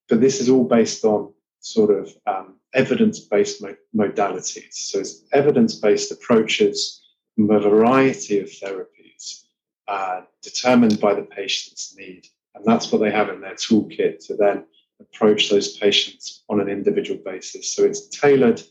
but 0.08 0.20
this 0.20 0.40
is 0.40 0.48
all 0.48 0.64
based 0.64 1.04
on 1.04 1.32
sort 1.60 1.90
of 1.90 2.12
um, 2.26 2.56
evidence-based 2.74 3.62
mo- 3.62 3.76
modalities. 3.96 4.74
So 4.74 5.00
it's 5.00 5.24
evidence-based 5.32 6.12
approaches 6.12 7.02
from 7.34 7.50
a 7.50 7.58
variety 7.58 8.38
of 8.40 8.48
therapies 8.48 8.97
uh, 9.88 10.20
determined 10.42 11.00
by 11.00 11.14
the 11.14 11.22
patient's 11.22 11.94
need. 11.96 12.26
And 12.54 12.64
that's 12.64 12.92
what 12.92 13.00
they 13.00 13.10
have 13.10 13.28
in 13.30 13.40
their 13.40 13.54
toolkit 13.54 14.24
to 14.26 14.36
then 14.36 14.64
approach 15.00 15.48
those 15.48 15.76
patients 15.78 16.44
on 16.48 16.60
an 16.60 16.68
individual 16.68 17.20
basis. 17.24 17.72
So 17.72 17.84
it's 17.84 18.08
tailored 18.08 18.62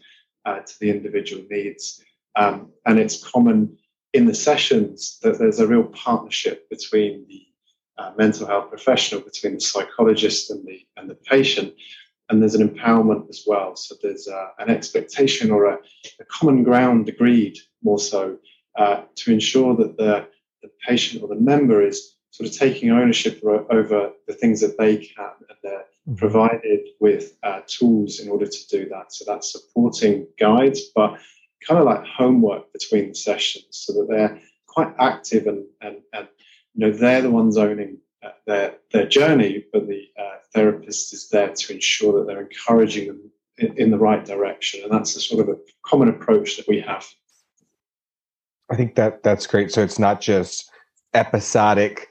uh, 0.46 0.60
to 0.60 0.80
the 0.80 0.90
individual 0.90 1.44
needs. 1.50 2.04
Um, 2.36 2.72
and 2.86 3.00
it's 3.00 3.24
common 3.24 3.78
in 4.14 4.26
the 4.26 4.34
sessions 4.34 5.20
that 5.22 5.40
there's 5.40 5.60
a 5.60 5.68
real 5.68 5.84
partnership 5.84 6.70
between 6.70 7.26
the 7.28 7.44
uh, 7.98 8.12
mental 8.18 8.46
health 8.46 8.70
professional, 8.70 9.22
between 9.22 9.56
the 9.56 9.60
psychologist 9.60 10.52
and 10.52 10.66
the, 10.68 10.86
and 10.98 11.10
the 11.10 11.16
patient, 11.16 11.74
and 12.30 12.42
there's 12.42 12.56
an 12.56 12.68
empowerment 12.68 13.30
as 13.30 13.44
well. 13.48 13.76
So 13.76 13.96
there's 14.02 14.28
uh, 14.28 14.50
an 14.60 14.70
expectation 14.70 15.50
or 15.50 15.66
a, 15.66 15.78
a, 16.20 16.26
common 16.26 16.64
ground 16.64 17.10
agreed 17.10 17.58
more 17.84 18.00
so 18.00 18.38
uh, 18.78 19.04
to 19.16 19.32
ensure 19.32 19.76
that 19.78 19.98
the, 19.98 20.28
the 20.62 20.70
patient 20.88 21.24
or 21.24 21.30
the 21.30 21.36
member 21.36 21.86
is 21.86 22.16
sort 22.32 22.50
of 22.50 22.56
taking 22.56 22.92
ownership 22.92 23.42
over 23.44 24.12
the 24.28 24.34
things 24.34 24.62
that 24.62 24.78
they 24.78 24.98
can 24.98 25.32
and 25.50 25.58
they're 25.64 25.86
mm-hmm. 26.08 26.16
provided 26.16 26.82
with 27.00 27.34
uh, 27.44 27.62
tools 27.68 28.20
in 28.20 28.30
order 28.30 28.46
to 28.46 28.68
do 28.68 28.88
that. 28.90 29.14
So 29.14 29.26
that's 29.26 29.52
supporting 29.52 30.28
guides, 30.40 30.82
but 30.96 31.20
kind 31.66 31.80
of 31.80 31.86
like 31.86 32.06
homework 32.06 32.72
between 32.74 33.10
the 33.10 33.16
sessions 33.16 33.66
so 33.72 33.94
that 33.94 34.08
they're 34.10 34.42
quite 34.68 34.94
active 35.00 35.48
and, 35.48 35.66
and, 35.82 35.98
and 36.14 36.28
you 36.76 36.86
know, 36.86 36.92
they're 36.92 37.24
the 37.24 37.32
ones 37.32 37.58
owning 37.58 37.98
uh, 38.24 38.30
their 38.46 38.76
their 38.92 39.08
journey, 39.08 39.66
but 39.74 39.88
the 39.88 40.04
uh, 40.20 40.38
therapist 40.54 41.14
is 41.14 41.30
there 41.30 41.54
to 41.54 41.74
ensure 41.74 42.14
that 42.14 42.28
they're 42.28 42.42
encouraging 42.42 43.08
them 43.08 43.32
in, 43.58 43.78
in, 43.78 43.92
the 43.92 43.98
right 43.98 44.26
direction, 44.26 44.84
and 44.84 44.92
that's 44.92 45.16
a 45.16 45.22
sort 45.22 45.42
of 45.42 45.56
a 45.56 45.60
common 45.86 46.10
approach 46.10 46.58
that 46.58 46.68
we 46.68 46.80
have. 46.80 47.06
I 48.70 48.76
think 48.76 48.96
that 48.96 49.24
that's 49.24 49.48
great. 49.48 49.72
So 49.72 49.82
it's 49.82 50.00
not 50.00 50.22
just 50.22 50.70
episodic 51.14 52.10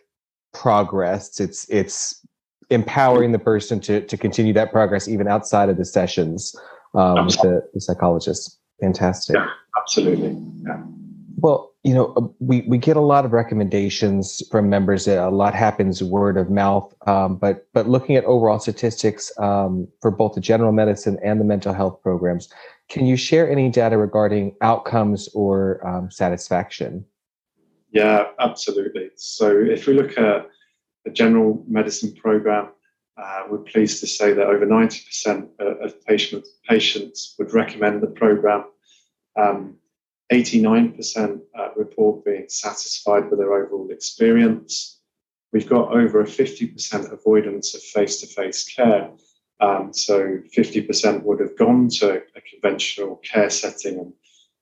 progress; 0.52 1.40
it's 1.40 1.68
it's 1.68 2.26
empowering 2.70 3.32
the 3.32 3.38
person 3.38 3.80
to 3.80 4.00
to 4.00 4.16
continue 4.16 4.52
that 4.54 4.72
progress 4.72 5.08
even 5.08 5.28
outside 5.28 5.68
of 5.68 5.76
the 5.76 5.84
sessions 5.84 6.54
um, 6.94 7.26
with 7.26 7.40
the, 7.42 7.62
the 7.74 7.80
psychologist. 7.80 8.58
Fantastic. 8.80 9.36
Yeah, 9.36 9.48
absolutely. 9.78 10.36
Yeah. 10.66 10.82
Well, 11.38 11.72
you 11.86 11.94
know, 11.94 12.12
uh, 12.16 12.26
we, 12.40 12.62
we 12.62 12.78
get 12.78 12.96
a 12.96 13.00
lot 13.00 13.24
of 13.24 13.32
recommendations 13.32 14.42
from 14.50 14.68
members. 14.68 15.06
A 15.06 15.28
lot 15.28 15.54
happens 15.54 16.02
word 16.02 16.36
of 16.36 16.50
mouth. 16.50 16.92
Um, 17.06 17.36
but 17.36 17.68
but 17.72 17.88
looking 17.88 18.16
at 18.16 18.24
overall 18.24 18.58
statistics 18.58 19.30
um, 19.38 19.86
for 20.00 20.10
both 20.10 20.34
the 20.34 20.40
general 20.40 20.72
medicine 20.72 21.18
and 21.22 21.40
the 21.40 21.44
mental 21.44 21.72
health 21.72 22.02
programs, 22.02 22.52
can 22.88 23.06
you 23.06 23.16
share 23.16 23.50
any 23.50 23.68
data 23.68 23.98
regarding 23.98 24.54
outcomes 24.60 25.28
or 25.34 25.84
um, 25.86 26.10
satisfaction? 26.10 27.04
Yeah, 27.90 28.26
absolutely. 28.38 29.10
So 29.16 29.58
if 29.58 29.86
we 29.86 29.94
look 29.94 30.18
at 30.18 30.48
the 31.04 31.10
general 31.10 31.64
medicine 31.66 32.14
program, 32.14 32.68
uh, 33.16 33.44
we're 33.48 33.58
pleased 33.58 34.00
to 34.00 34.06
say 34.06 34.32
that 34.34 34.46
over 34.46 34.66
90% 34.66 35.48
of 35.58 36.04
patient, 36.04 36.46
patients 36.68 37.34
would 37.38 37.54
recommend 37.54 38.02
the 38.02 38.08
program. 38.08 38.64
Um, 39.36 39.76
89% 40.32 41.40
uh, 41.56 41.68
report 41.76 42.24
being 42.24 42.48
satisfied 42.48 43.30
with 43.30 43.38
their 43.38 43.54
overall 43.54 43.90
experience. 43.90 45.00
We've 45.52 45.68
got 45.68 45.92
over 45.92 46.20
a 46.20 46.26
50% 46.26 47.12
avoidance 47.12 47.74
of 47.74 47.82
face 47.82 48.20
to 48.20 48.26
face 48.26 48.64
care. 48.64 49.10
Um, 49.60 49.92
so 49.92 50.38
50% 50.56 51.22
would 51.22 51.40
have 51.40 51.56
gone 51.56 51.88
to 52.00 52.22
a 52.36 52.40
conventional 52.40 53.16
care 53.16 53.50
setting. 53.50 53.98
And, 53.98 54.12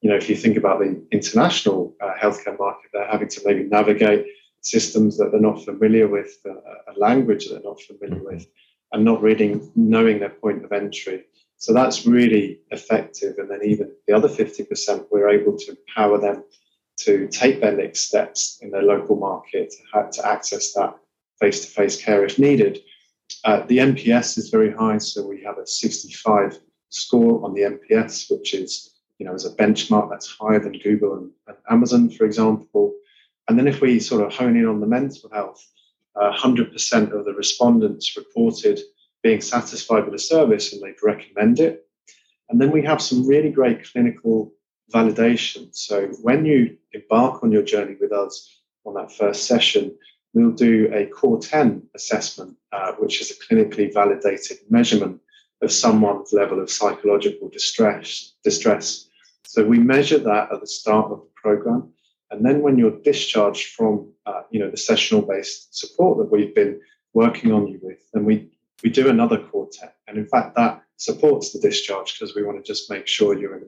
you 0.00 0.10
know, 0.10 0.16
if 0.16 0.28
you 0.28 0.36
think 0.36 0.56
about 0.56 0.78
the 0.78 1.04
international 1.10 1.94
uh, 2.00 2.12
healthcare 2.20 2.58
market, 2.58 2.90
they're 2.92 3.10
having 3.10 3.28
to 3.28 3.40
maybe 3.44 3.64
navigate 3.64 4.26
systems 4.60 5.18
that 5.18 5.30
they're 5.30 5.40
not 5.40 5.64
familiar 5.64 6.08
with, 6.08 6.38
uh, 6.48 6.52
a 6.94 6.98
language 6.98 7.46
that 7.46 7.54
they're 7.54 7.70
not 7.70 7.80
familiar 7.82 8.22
with, 8.22 8.46
and 8.92 9.04
not 9.04 9.20
really 9.20 9.60
knowing 9.74 10.20
their 10.20 10.30
point 10.30 10.64
of 10.64 10.72
entry. 10.72 11.24
So 11.56 11.72
that's 11.72 12.06
really 12.06 12.60
effective. 12.70 13.38
And 13.38 13.50
then 13.50 13.60
even 13.64 13.90
the 14.06 14.14
other 14.14 14.28
50%, 14.28 15.06
we're 15.10 15.28
able 15.28 15.56
to 15.58 15.70
empower 15.70 16.18
them 16.18 16.44
to 16.98 17.26
take 17.28 17.60
their 17.60 17.76
next 17.76 18.00
steps 18.00 18.58
in 18.62 18.70
their 18.70 18.82
local 18.82 19.16
market 19.16 19.72
to, 19.92 20.10
to 20.12 20.26
access 20.26 20.72
that 20.74 20.94
face 21.40 21.64
to 21.64 21.70
face 21.70 22.00
care 22.00 22.24
if 22.24 22.38
needed. 22.38 22.78
Uh, 23.44 23.64
the 23.66 23.78
NPS 23.78 24.38
is 24.38 24.50
very 24.50 24.72
high, 24.72 24.98
so 24.98 25.26
we 25.26 25.42
have 25.42 25.58
a 25.58 25.66
65 25.66 26.58
score 26.88 27.44
on 27.44 27.54
the 27.54 27.62
NPS, 27.62 28.30
which 28.30 28.54
is, 28.54 28.94
you 29.18 29.26
know, 29.26 29.34
as 29.34 29.44
a 29.44 29.54
benchmark 29.54 30.10
that's 30.10 30.28
higher 30.28 30.60
than 30.60 30.78
Google 30.78 31.14
and, 31.14 31.30
and 31.46 31.56
Amazon, 31.70 32.10
for 32.10 32.24
example. 32.24 32.94
And 33.48 33.58
then 33.58 33.68
if 33.68 33.80
we 33.80 34.00
sort 34.00 34.24
of 34.24 34.32
hone 34.32 34.56
in 34.56 34.66
on 34.66 34.80
the 34.80 34.86
mental 34.86 35.30
health, 35.32 35.62
uh, 36.16 36.32
100% 36.32 37.12
of 37.12 37.24
the 37.24 37.34
respondents 37.34 38.16
reported 38.16 38.80
being 39.22 39.40
satisfied 39.40 40.04
with 40.04 40.12
the 40.12 40.18
service 40.18 40.72
and 40.72 40.82
they'd 40.82 41.02
recommend 41.02 41.58
it. 41.58 41.86
And 42.48 42.60
then 42.60 42.70
we 42.70 42.82
have 42.82 43.02
some 43.02 43.26
really 43.26 43.50
great 43.50 43.90
clinical 43.90 44.52
validation. 44.92 45.74
So 45.74 46.08
when 46.22 46.44
you 46.44 46.76
embark 46.92 47.42
on 47.42 47.50
your 47.50 47.62
journey 47.62 47.96
with 48.00 48.12
us 48.12 48.60
on 48.84 48.94
that 48.94 49.10
first 49.10 49.46
session, 49.46 49.96
we'll 50.34 50.50
do 50.50 50.90
a 50.92 51.06
CORE-10 51.06 51.82
assessment, 51.94 52.56
uh, 52.72 52.92
which 52.98 53.20
is 53.20 53.30
a 53.30 53.34
clinically 53.34 53.92
validated 53.92 54.58
measurement 54.68 55.20
of 55.62 55.72
someone's 55.72 56.32
level 56.32 56.60
of 56.60 56.70
psychological 56.70 57.48
distress. 57.48 58.34
distress. 58.42 59.08
So 59.44 59.64
we 59.64 59.78
measure 59.78 60.18
that 60.18 60.52
at 60.52 60.60
the 60.60 60.66
start 60.66 61.10
of 61.10 61.20
the 61.20 61.30
program. 61.34 61.92
And 62.30 62.44
then 62.44 62.62
when 62.62 62.76
you're 62.76 63.00
discharged 63.02 63.68
from 63.74 64.12
uh, 64.26 64.42
you 64.50 64.58
know, 64.58 64.70
the 64.70 64.76
sessional 64.76 65.22
based 65.22 65.78
support 65.78 66.18
that 66.18 66.30
we've 66.30 66.54
been 66.54 66.80
working 67.12 67.52
on 67.52 67.68
you 67.68 67.78
with, 67.82 68.00
then 68.12 68.24
we 68.24 68.50
we 68.82 68.90
do 68.90 69.08
another 69.08 69.38
CORE-10. 69.38 69.90
And 70.08 70.18
in 70.18 70.26
fact, 70.26 70.56
that 70.56 70.82
supports 70.96 71.52
the 71.52 71.60
discharge 71.60 72.18
because 72.18 72.34
we 72.34 72.42
want 72.42 72.58
to 72.58 72.72
just 72.72 72.90
make 72.90 73.06
sure 73.06 73.38
you're 73.38 73.62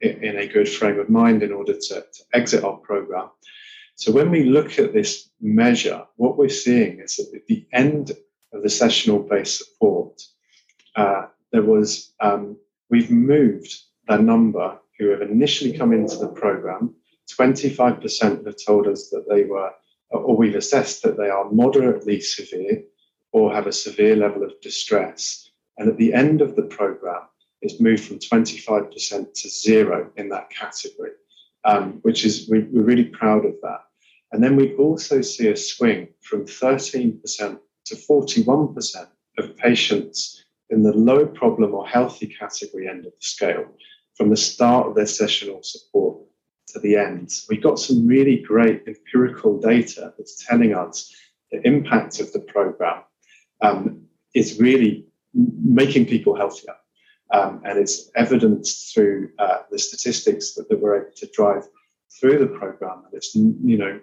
in, 0.00 0.22
in 0.22 0.38
a 0.38 0.46
good 0.46 0.68
frame 0.68 1.00
of 1.00 1.08
mind 1.08 1.42
in 1.42 1.52
order 1.52 1.72
to, 1.72 1.94
to 1.94 2.22
exit 2.32 2.62
our 2.62 2.76
program. 2.76 3.28
So 4.02 4.10
when 4.10 4.32
we 4.32 4.42
look 4.42 4.80
at 4.80 4.92
this 4.92 5.30
measure, 5.40 6.04
what 6.16 6.36
we're 6.36 6.48
seeing 6.48 6.98
is 6.98 7.18
that 7.18 7.30
at 7.36 7.46
the 7.46 7.64
end 7.72 8.10
of 8.52 8.64
the 8.64 8.68
sessional 8.68 9.20
based 9.20 9.58
support, 9.58 10.20
uh, 10.96 11.26
there 11.52 11.62
was, 11.62 12.12
um, 12.18 12.56
we've 12.90 13.12
moved 13.12 13.72
the 14.08 14.18
number 14.18 14.76
who 14.98 15.10
have 15.10 15.22
initially 15.22 15.78
come 15.78 15.92
into 15.92 16.16
the 16.16 16.26
program. 16.26 16.96
25% 17.30 18.44
have 18.44 18.56
told 18.66 18.88
us 18.88 19.08
that 19.10 19.28
they 19.28 19.44
were, 19.44 19.70
or 20.10 20.36
we've 20.36 20.56
assessed 20.56 21.04
that 21.04 21.16
they 21.16 21.28
are 21.28 21.52
moderately 21.52 22.20
severe 22.20 22.82
or 23.30 23.54
have 23.54 23.68
a 23.68 23.72
severe 23.72 24.16
level 24.16 24.42
of 24.42 24.60
distress. 24.60 25.48
And 25.78 25.88
at 25.88 25.96
the 25.96 26.12
end 26.12 26.40
of 26.42 26.56
the 26.56 26.64
program, 26.64 27.22
it's 27.60 27.80
moved 27.80 28.02
from 28.02 28.18
25% 28.18 29.32
to 29.32 29.48
zero 29.48 30.10
in 30.16 30.28
that 30.30 30.50
category, 30.50 31.12
um, 31.64 32.00
which 32.02 32.24
is, 32.24 32.48
we, 32.50 32.62
we're 32.64 32.82
really 32.82 33.04
proud 33.04 33.44
of 33.44 33.54
that. 33.62 33.82
And 34.32 34.42
then 34.42 34.56
we 34.56 34.74
also 34.76 35.20
see 35.20 35.48
a 35.48 35.56
swing 35.56 36.08
from 36.22 36.46
13% 36.46 37.58
to 37.86 37.94
41% 37.94 39.06
of 39.38 39.56
patients 39.56 40.44
in 40.70 40.82
the 40.82 40.96
low 40.96 41.26
problem 41.26 41.74
or 41.74 41.86
healthy 41.86 42.26
category 42.26 42.88
end 42.88 43.06
of 43.06 43.12
the 43.12 43.26
scale 43.26 43.66
from 44.16 44.30
the 44.30 44.36
start 44.36 44.86
of 44.86 44.94
their 44.94 45.06
sessional 45.06 45.62
support 45.62 46.18
to 46.68 46.78
the 46.78 46.96
end. 46.96 47.30
We 47.48 47.58
got 47.58 47.78
some 47.78 48.06
really 48.06 48.38
great 48.38 48.82
empirical 48.86 49.58
data 49.60 50.14
that's 50.16 50.44
telling 50.46 50.74
us 50.74 51.14
the 51.50 51.60
impact 51.66 52.20
of 52.20 52.32
the 52.32 52.40
program 52.40 53.02
um, 53.60 54.02
is 54.34 54.58
really 54.58 55.06
making 55.34 56.06
people 56.06 56.36
healthier. 56.36 56.74
Um, 57.32 57.62
and 57.64 57.78
it's 57.78 58.10
evidenced 58.14 58.94
through 58.94 59.30
uh, 59.38 59.58
the 59.70 59.78
statistics 59.78 60.54
that, 60.54 60.68
that, 60.68 60.80
we're 60.80 61.02
able 61.02 61.12
to 61.16 61.30
drive 61.32 61.66
through 62.18 62.38
the 62.38 62.46
program. 62.46 63.02
And 63.04 63.14
it's, 63.14 63.34
you 63.34 63.78
know, 63.78 64.00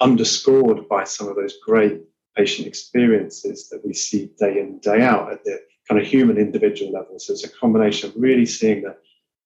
underscored 0.00 0.88
by 0.88 1.04
some 1.04 1.28
of 1.28 1.36
those 1.36 1.56
great 1.64 2.00
patient 2.36 2.66
experiences 2.68 3.68
that 3.70 3.84
we 3.84 3.94
see 3.94 4.30
day 4.38 4.60
in, 4.60 4.78
day 4.80 5.02
out 5.02 5.32
at 5.32 5.44
the 5.44 5.58
kind 5.88 6.00
of 6.00 6.06
human 6.06 6.36
individual 6.36 6.92
level. 6.92 7.18
So 7.18 7.32
it's 7.32 7.44
a 7.44 7.50
combination 7.50 8.10
of 8.10 8.16
really 8.16 8.46
seeing 8.46 8.82
the, 8.82 8.96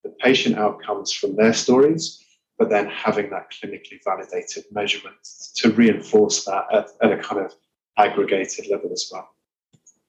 the 0.03 0.11
patient 0.21 0.57
outcomes 0.57 1.13
from 1.13 1.37
their 1.37 1.53
stories, 1.53 2.25
but 2.59 2.71
then 2.71 2.89
having 2.89 3.31
that 3.31 3.53
clinically 3.53 4.01
validated 4.05 4.65
measurement 4.73 5.17
to 5.57 5.71
reinforce 5.71 6.45
that 6.47 6.65
at, 6.73 6.89
at 7.03 7.13
a 7.13 7.23
kind 7.23 7.45
of 7.45 7.53
aggregated 7.97 8.67
level 8.71 8.91
as 8.93 9.09
well. 9.13 9.29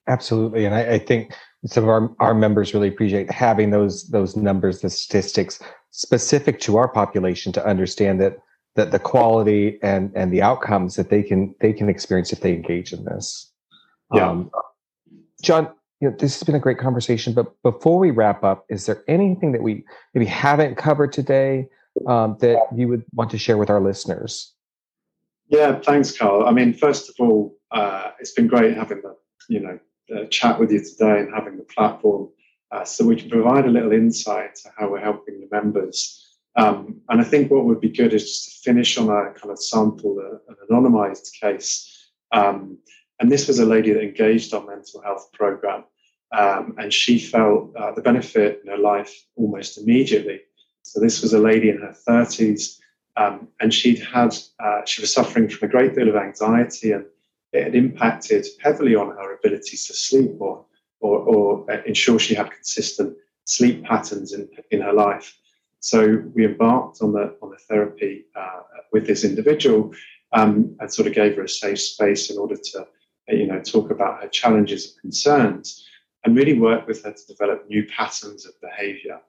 Absolutely. 0.07 0.65
And 0.65 0.73
I, 0.73 0.93
I 0.93 0.99
think 0.99 1.33
some 1.65 1.83
of 1.83 1.89
our, 1.89 2.15
our 2.19 2.33
members 2.33 2.73
really 2.73 2.87
appreciate 2.87 3.29
having 3.29 3.69
those 3.69 4.09
those 4.09 4.35
numbers, 4.35 4.81
the 4.81 4.89
statistics 4.89 5.61
specific 5.91 6.59
to 6.61 6.77
our 6.77 6.87
population 6.87 7.51
to 7.53 7.65
understand 7.65 8.19
that 8.21 8.39
that 8.75 8.91
the 8.91 8.99
quality 8.99 9.77
and 9.83 10.11
and 10.15 10.31
the 10.31 10.41
outcomes 10.41 10.95
that 10.95 11.09
they 11.09 11.21
can 11.21 11.53
they 11.59 11.73
can 11.73 11.89
experience 11.89 12.31
if 12.31 12.39
they 12.39 12.53
engage 12.53 12.93
in 12.93 13.03
this. 13.05 13.51
Yeah. 14.13 14.29
Um, 14.29 14.51
John, 15.41 15.69
you 15.99 16.09
know, 16.09 16.15
this 16.17 16.39
has 16.39 16.43
been 16.43 16.55
a 16.55 16.59
great 16.59 16.77
conversation, 16.77 17.33
but 17.33 17.53
before 17.63 17.99
we 17.99 18.11
wrap 18.11 18.43
up, 18.43 18.65
is 18.69 18.85
there 18.85 19.03
anything 19.07 19.51
that 19.51 19.61
we 19.61 19.83
maybe 20.13 20.25
haven't 20.25 20.75
covered 20.75 21.11
today 21.11 21.67
um, 22.07 22.37
that 22.39 22.57
you 22.75 22.87
would 22.87 23.03
want 23.13 23.29
to 23.31 23.37
share 23.37 23.57
with 23.57 23.69
our 23.69 23.81
listeners? 23.81 24.53
Yeah, 25.47 25.79
thanks, 25.79 26.17
Carl. 26.17 26.47
I 26.47 26.51
mean, 26.51 26.73
first 26.73 27.09
of 27.09 27.15
all, 27.19 27.57
uh, 27.71 28.11
it's 28.19 28.31
been 28.31 28.47
great 28.47 28.77
having 28.77 29.01
the 29.01 29.15
you 29.49 29.59
know 29.59 29.79
uh, 30.15 30.25
chat 30.27 30.59
with 30.59 30.71
you 30.71 30.79
today 30.79 31.19
and 31.19 31.33
having 31.33 31.57
the 31.57 31.63
platform 31.63 32.29
uh, 32.71 32.83
so 32.83 33.05
we 33.05 33.15
can 33.15 33.29
provide 33.29 33.65
a 33.65 33.69
little 33.69 33.91
insight 33.91 34.55
to 34.55 34.69
how 34.77 34.89
we're 34.89 34.99
helping 34.99 35.39
the 35.39 35.47
members. 35.51 36.17
Um, 36.55 37.01
and 37.09 37.21
I 37.21 37.23
think 37.23 37.49
what 37.49 37.65
would 37.65 37.81
be 37.81 37.89
good 37.89 38.13
is 38.13 38.23
just 38.23 38.63
to 38.63 38.69
finish 38.69 38.97
on 38.97 39.09
a 39.09 39.31
kind 39.33 39.51
of 39.51 39.59
sample, 39.59 40.19
uh, 40.19 40.37
an 40.51 40.57
anonymized 40.69 41.31
case. 41.39 42.09
Um, 42.31 42.77
and 43.19 43.31
this 43.31 43.47
was 43.47 43.59
a 43.59 43.65
lady 43.65 43.93
that 43.93 44.01
engaged 44.01 44.53
our 44.53 44.65
mental 44.65 45.01
health 45.01 45.29
program. 45.33 45.83
Um, 46.31 46.75
and 46.77 46.93
she 46.93 47.19
felt 47.19 47.75
uh, 47.75 47.91
the 47.91 48.01
benefit 48.01 48.61
in 48.63 48.71
her 48.71 48.77
life 48.77 49.13
almost 49.35 49.77
immediately. 49.77 50.41
So 50.83 50.99
this 50.99 51.21
was 51.21 51.33
a 51.33 51.39
lady 51.39 51.69
in 51.69 51.79
her 51.79 51.95
30s, 52.07 52.79
um, 53.17 53.49
and 53.59 53.73
she'd 53.73 53.99
had 53.99 54.35
uh, 54.59 54.81
she 54.85 55.01
was 55.01 55.13
suffering 55.13 55.49
from 55.49 55.67
a 55.67 55.71
great 55.71 55.93
deal 55.93 56.09
of 56.09 56.15
anxiety 56.15 56.93
and 56.93 57.05
it 57.51 57.63
had 57.65 57.75
impacted 57.75 58.47
heavily 58.63 58.95
on 58.95 59.09
her 59.09 59.35
abilities 59.35 59.85
to 59.87 59.93
sleep 59.93 60.31
or, 60.39 60.65
or, 61.01 61.19
or 61.19 61.71
ensure 61.85 62.19
she 62.19 62.35
had 62.35 62.51
consistent 62.51 63.17
sleep 63.45 63.83
patterns 63.83 64.33
in, 64.33 64.47
in 64.71 64.81
her 64.81 64.93
life. 64.93 65.37
So 65.79 66.23
we 66.35 66.45
embarked 66.45 67.01
on 67.01 67.11
the 67.11 67.35
on 67.41 67.49
the 67.49 67.57
therapy 67.67 68.25
uh, 68.35 68.61
with 68.93 69.07
this 69.07 69.23
individual 69.23 69.93
um, 70.31 70.75
and 70.79 70.93
sort 70.93 71.07
of 71.07 71.13
gave 71.13 71.35
her 71.35 71.43
a 71.43 71.49
safe 71.49 71.79
space 71.79 72.29
in 72.29 72.37
order 72.37 72.55
to 72.55 72.87
you 73.27 73.47
know 73.47 73.59
talk 73.59 73.89
about 73.89 74.21
her 74.21 74.29
challenges 74.29 74.91
and 74.91 75.01
concerns 75.01 75.85
and 76.23 76.35
really 76.35 76.57
work 76.57 76.87
with 76.87 77.03
her 77.03 77.11
to 77.11 77.27
develop 77.27 77.67
new 77.67 77.85
patterns 77.87 78.45
of 78.45 78.53
behavior. 78.61 79.19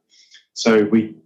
So 0.52 0.84
we 0.84 1.16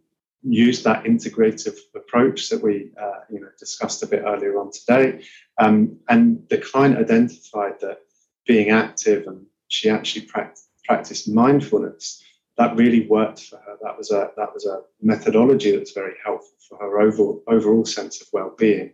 used 0.42 0.84
that 0.84 1.02
integrative 1.04 1.76
approach 1.96 2.48
that 2.50 2.62
we 2.62 2.92
uh, 3.00 3.20
you 3.28 3.40
know 3.40 3.48
discussed 3.58 4.04
a 4.04 4.06
bit 4.06 4.22
earlier 4.24 4.60
on 4.60 4.70
today. 4.70 5.24
Um, 5.58 5.98
and 6.08 6.46
the 6.50 6.58
client 6.58 6.98
identified 6.98 7.80
that 7.80 7.98
being 8.46 8.70
active 8.70 9.26
and 9.26 9.44
she 9.68 9.88
actually 9.88 10.26
practiced, 10.26 10.68
practiced 10.84 11.28
mindfulness 11.28 12.22
that 12.56 12.76
really 12.76 13.06
worked 13.06 13.40
for 13.40 13.56
her. 13.56 13.76
That 13.82 13.96
was 13.96 14.10
a 14.10 14.30
that 14.36 14.52
was 14.54 14.66
a 14.66 14.80
methodology 15.02 15.72
that 15.72 15.80
was 15.80 15.92
very 15.92 16.14
helpful 16.24 16.56
for 16.68 16.78
her 16.78 17.00
overall 17.00 17.42
overall 17.48 17.84
sense 17.84 18.20
of 18.20 18.28
well-being. 18.32 18.92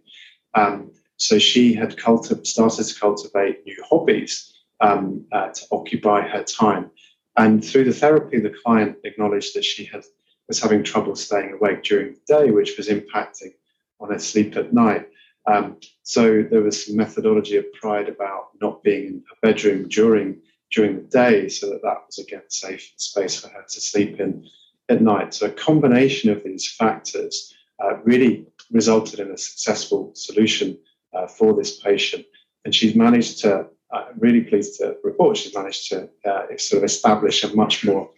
Um, 0.54 0.92
so 1.16 1.38
she 1.38 1.72
had 1.72 1.96
culti- 1.96 2.46
started 2.46 2.84
to 2.84 2.98
cultivate 2.98 3.64
new 3.64 3.76
hobbies 3.88 4.52
um, 4.80 5.24
uh, 5.32 5.48
to 5.48 5.66
occupy 5.70 6.26
her 6.26 6.42
time. 6.42 6.90
And 7.36 7.64
through 7.64 7.84
the 7.84 7.92
therapy, 7.92 8.40
the 8.40 8.54
client 8.64 8.96
acknowledged 9.04 9.54
that 9.54 9.64
she 9.64 9.84
had 9.84 10.02
was 10.48 10.60
having 10.60 10.82
trouble 10.82 11.14
staying 11.14 11.52
awake 11.52 11.82
during 11.84 12.14
the 12.14 12.20
day, 12.26 12.50
which 12.50 12.76
was 12.76 12.88
impacting 12.88 13.54
on 14.00 14.10
her 14.10 14.18
sleep 14.18 14.56
at 14.56 14.72
night. 14.72 15.08
Um, 15.46 15.78
so 16.02 16.42
there 16.42 16.60
was 16.60 16.86
some 16.86 16.96
methodology 16.96 17.56
applied 17.56 18.08
about 18.08 18.48
not 18.60 18.82
being 18.82 19.06
in 19.06 19.24
a 19.32 19.46
bedroom 19.46 19.88
during 19.88 20.40
during 20.72 20.96
the 20.96 21.02
day, 21.02 21.48
so 21.48 21.68
that 21.70 21.82
that 21.82 21.98
was 22.06 22.18
again 22.18 22.42
safe 22.48 22.92
space 22.96 23.38
for 23.38 23.48
her 23.48 23.64
to 23.68 23.80
sleep 23.80 24.18
in 24.18 24.48
at 24.88 25.02
night. 25.02 25.34
So 25.34 25.46
a 25.46 25.50
combination 25.50 26.30
of 26.30 26.42
these 26.42 26.70
factors 26.70 27.54
uh, 27.82 27.96
really 28.04 28.46
resulted 28.70 29.20
in 29.20 29.30
a 29.30 29.36
successful 29.36 30.12
solution 30.14 30.78
uh, 31.12 31.26
for 31.26 31.54
this 31.54 31.78
patient, 31.78 32.24
and 32.64 32.74
she's 32.74 32.94
managed 32.94 33.40
to. 33.40 33.66
Uh, 33.94 34.06
really 34.16 34.40
pleased 34.40 34.78
to 34.78 34.96
report 35.04 35.36
she's 35.36 35.54
managed 35.54 35.90
to 35.90 36.08
uh, 36.24 36.46
sort 36.56 36.78
of 36.78 36.84
establish 36.84 37.44
a 37.44 37.54
much 37.54 37.84
more 37.84 38.08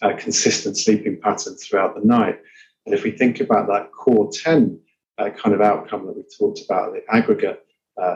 uh, 0.00 0.12
consistent 0.16 0.78
sleeping 0.78 1.20
pattern 1.20 1.56
throughout 1.56 1.96
the 1.96 2.06
night. 2.06 2.38
And 2.86 2.94
if 2.94 3.02
we 3.02 3.10
think 3.10 3.40
about 3.40 3.66
that 3.66 3.90
CORE-10 3.90 4.78
uh, 5.18 5.30
kind 5.30 5.52
of 5.52 5.60
outcome 5.60 6.06
that 6.06 6.14
we 6.14 6.22
talked 6.38 6.60
about 6.64 6.92
the 6.92 7.02
aggregate 7.12 7.66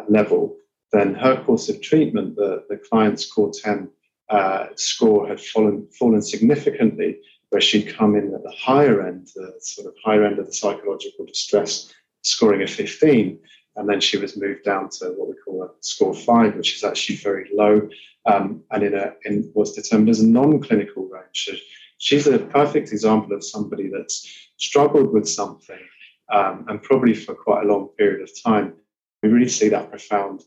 level, 0.08 0.56
then 0.92 1.14
her 1.14 1.42
course 1.44 1.68
of 1.68 1.80
treatment, 1.82 2.36
the, 2.36 2.64
the 2.68 2.76
client's 2.76 3.30
CORE-10 3.30 3.88
uh, 4.30 4.66
score 4.76 5.28
had 5.28 5.40
fallen, 5.40 5.86
fallen 5.98 6.22
significantly, 6.22 7.18
where 7.50 7.60
she'd 7.60 7.94
come 7.94 8.14
in 8.14 8.34
at 8.34 8.42
the 8.42 8.52
higher 8.52 9.06
end, 9.06 9.28
the 9.34 9.54
sort 9.60 9.86
of 9.86 9.94
higher 10.04 10.24
end 10.24 10.38
of 10.38 10.46
the 10.46 10.52
psychological 10.52 11.24
distress, 11.24 11.92
scoring 12.22 12.62
a 12.62 12.66
15 12.66 13.38
and 13.78 13.88
then 13.88 14.00
she 14.00 14.18
was 14.18 14.36
moved 14.36 14.64
down 14.64 14.90
to 14.90 15.06
what 15.16 15.28
we 15.28 15.34
call 15.36 15.62
a 15.62 15.68
score 15.80 16.12
five, 16.12 16.56
which 16.56 16.74
is 16.74 16.84
actually 16.84 17.16
very 17.16 17.48
low, 17.54 17.88
um, 18.26 18.62
and 18.72 18.82
in 18.82 18.94
a 18.94 19.14
in 19.24 19.50
what's 19.54 19.72
determined 19.72 20.10
as 20.10 20.20
a 20.20 20.26
non-clinical 20.26 21.08
range. 21.08 21.44
So 21.46 21.52
she's 21.98 22.26
a 22.26 22.40
perfect 22.40 22.90
example 22.90 23.34
of 23.34 23.44
somebody 23.44 23.88
that's 23.88 24.50
struggled 24.56 25.12
with 25.12 25.28
something, 25.28 25.78
um, 26.32 26.66
and 26.68 26.82
probably 26.82 27.14
for 27.14 27.34
quite 27.34 27.64
a 27.64 27.68
long 27.68 27.88
period 27.96 28.20
of 28.20 28.30
time. 28.42 28.74
We 29.22 29.28
really 29.28 29.48
see 29.48 29.68
that 29.68 29.90
profound 29.90 30.42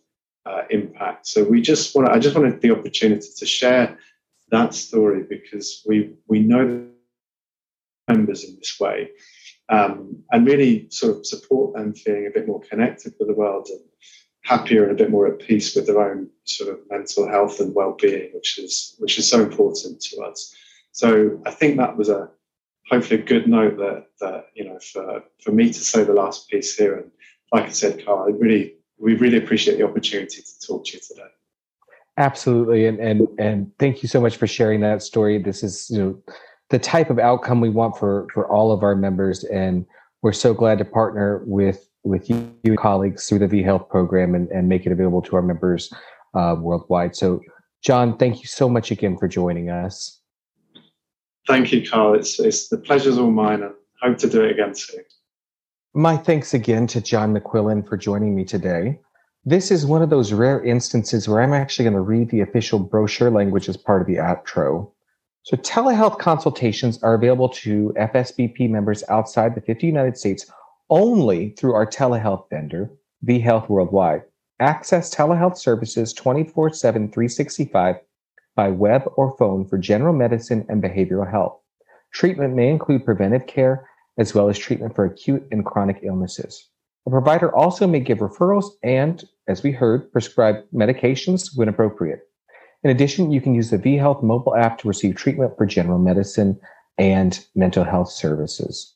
uh, 0.45 0.63
impact. 0.69 1.27
So 1.27 1.43
we 1.43 1.62
just 1.62 1.95
want 1.95 2.10
I 2.10 2.19
just 2.19 2.36
wanted 2.36 2.62
the 2.62 2.71
opportunity 2.71 3.27
to 3.38 3.45
share 3.45 3.97
that 4.49 4.73
story 4.73 5.23
because 5.27 5.84
we 5.88 6.13
we 6.27 6.39
know 6.39 6.88
members 8.08 8.43
in 8.43 8.56
this 8.58 8.80
way 8.80 9.10
um, 9.69 10.23
and 10.32 10.45
really 10.45 10.88
sort 10.89 11.17
of 11.17 11.25
support 11.25 11.75
them 11.75 11.93
feeling 11.93 12.27
a 12.27 12.32
bit 12.32 12.47
more 12.47 12.62
connected 12.62 13.13
with 13.17 13.27
the 13.30 13.34
world 13.34 13.67
and 13.69 13.80
happier 14.43 14.84
and 14.84 14.91
a 14.91 15.04
bit 15.04 15.12
more 15.12 15.27
at 15.27 15.39
peace 15.39 15.75
with 15.75 15.88
their 15.88 16.01
own 16.01 16.27
sort 16.43 16.71
of 16.71 16.80
mental 16.89 17.27
health 17.27 17.60
and 17.60 17.73
well-being, 17.73 18.32
which 18.34 18.60
is 18.60 18.95
which 18.99 19.17
is 19.17 19.30
so 19.30 19.41
important 19.41 20.01
to 20.01 20.21
us. 20.21 20.54
So 20.91 21.39
I 21.45 21.51
think 21.51 21.77
that 21.77 21.97
was 21.97 22.10
a 22.10 22.30
hopefully 22.89 23.21
a 23.21 23.23
good 23.23 23.47
note 23.47 23.77
that 23.77 24.08
that 24.19 24.47
you 24.56 24.65
know 24.65 24.80
for 24.80 25.23
for 25.43 25.51
me 25.51 25.67
to 25.67 25.80
say 25.80 26.04
the 26.04 26.13
last 26.13 26.49
piece 26.49 26.75
here. 26.75 26.97
And 26.97 27.12
like 27.54 27.65
I 27.65 27.69
said, 27.69 28.06
Carl, 28.06 28.32
really 28.34 28.75
we 29.02 29.16
really 29.16 29.38
appreciate 29.38 29.78
the 29.78 29.84
opportunity 29.84 30.42
to 30.42 30.68
talk 30.68 30.86
to 30.86 30.94
you 30.94 31.00
today. 31.00 31.30
Absolutely, 32.18 32.86
and 32.86 33.00
and 33.00 33.28
and 33.40 33.72
thank 33.80 34.04
you 34.04 34.10
so 34.10 34.22
much 34.22 34.38
for 34.38 34.48
sharing 34.48 34.82
that 34.82 35.02
story. 35.02 35.42
This 35.42 35.64
is 35.64 35.90
you 35.90 35.98
know 35.98 36.24
the 36.70 36.80
type 36.80 37.10
of 37.10 37.20
outcome 37.20 37.62
we 37.62 37.70
want 37.70 37.98
for 37.98 38.28
for 38.34 38.48
all 38.48 38.72
of 38.72 38.84
our 38.84 38.96
members 38.96 39.44
and 39.44 39.86
we're 40.22 40.32
so 40.32 40.54
glad 40.54 40.78
to 40.78 40.86
partner 40.86 41.44
with 41.46 41.88
with 42.04 42.30
you, 42.30 42.56
you 42.64 42.76
colleagues 42.76 43.28
through 43.28 43.40
the 43.40 43.48
vHealth 43.48 43.90
program 43.90 44.34
and, 44.34 44.50
and 44.50 44.68
make 44.68 44.86
it 44.86 44.92
available 44.92 45.22
to 45.22 45.36
our 45.36 45.42
members 45.42 45.94
uh, 46.34 46.56
worldwide. 46.60 47.16
So, 47.16 47.42
John, 47.84 48.18
thank 48.18 48.42
you 48.42 48.48
so 48.48 48.68
much 48.68 48.90
again 48.90 49.18
for 49.18 49.28
joining 49.28 49.70
us. 49.70 50.20
Thank 51.48 51.72
you, 51.72 51.88
Carl. 51.88 52.16
It's, 52.16 52.40
it's 52.40 52.70
the 52.70 52.78
pleasure's 52.78 53.18
all 53.18 53.30
mine 53.30 53.62
and 53.62 53.74
hope 54.02 54.18
to 54.20 54.30
do 54.30 54.44
it 54.44 54.52
again 54.52 54.74
soon. 54.74 55.04
My 55.93 56.15
thanks 56.15 56.54
again 56.54 56.88
to 56.88 57.01
John 57.01 57.36
McQuillan 57.36 57.86
for 57.86 57.97
joining 57.97 58.34
me 58.34 58.45
today. 58.45 58.97
This 59.43 59.71
is 59.71 59.86
one 59.86 60.01
of 60.01 60.10
those 60.10 60.32
rare 60.32 60.63
instances 60.63 61.28
where 61.28 61.41
I'm 61.41 61.51
actually 61.51 61.84
going 61.84 61.95
to 61.95 61.99
read 61.99 62.30
the 62.30 62.39
official 62.39 62.80
brochure 62.80 63.30
language 63.30 63.68
as 63.68 63.76
part 63.76 63.99
of 63.99 64.07
the 64.07 64.16
outro. 64.16 64.89
So 65.43 65.57
telehealth 65.57 66.18
consultations 66.18 67.03
are 67.03 67.13
available 67.13 67.49
to 67.49 67.93
FSBP 67.97 68.70
members 68.70 69.03
outside 69.09 69.53
the 69.53 69.59
50 69.59 69.86
United 69.86 70.18
States 70.18 70.49
only 70.89 71.49
through 71.57 71.74
our 71.74 71.86
telehealth 71.86 72.49
vendor, 72.49 72.89
vHealth 73.26 73.68
Worldwide. 73.68 74.22
Access 74.61 75.13
telehealth 75.13 75.57
services 75.57 76.13
24 76.13 76.72
7, 76.72 77.11
365 77.11 77.97
by 78.55 78.70
web 78.70 79.11
or 79.18 79.36
phone 79.36 79.68
for 79.68 79.78
general 79.78 80.13
medicine 80.13 80.66
and 80.70 80.82
behavioral 80.82 81.30
health. 81.30 81.59
Treatment 82.13 82.55
may 82.55 82.70
include 82.70 83.03
preventive 83.03 83.45
care 83.45 83.89
as 84.22 84.36
well 84.36 84.49
as 84.49 84.57
treatment 84.57 84.93
for 84.95 85.03
acute 85.03 85.43
and 85.51 85.65
chronic 85.65 85.99
illnesses. 86.03 86.69
A 87.07 87.09
provider 87.09 87.53
also 87.55 87.88
may 87.88 87.99
give 87.99 88.19
referrals 88.19 88.65
and, 88.84 89.24
as 89.47 89.63
we 89.63 89.72
heard, 89.72 90.11
prescribe 90.11 90.57
medications 90.72 91.49
when 91.55 91.67
appropriate. 91.67 92.19
In 92.84 92.91
addition, 92.91 93.32
you 93.32 93.41
can 93.41 93.55
use 93.55 93.72
the 93.72 93.80
vHealth 93.80 94.22
mobile 94.22 94.55
app 94.55 94.78
to 94.78 94.88
receive 94.88 95.15
treatment 95.15 95.53
for 95.57 95.65
general 95.65 95.97
medicine 95.97 96.59
and 96.99 97.43
mental 97.55 97.84
health 97.84 98.11
services. 98.11 98.95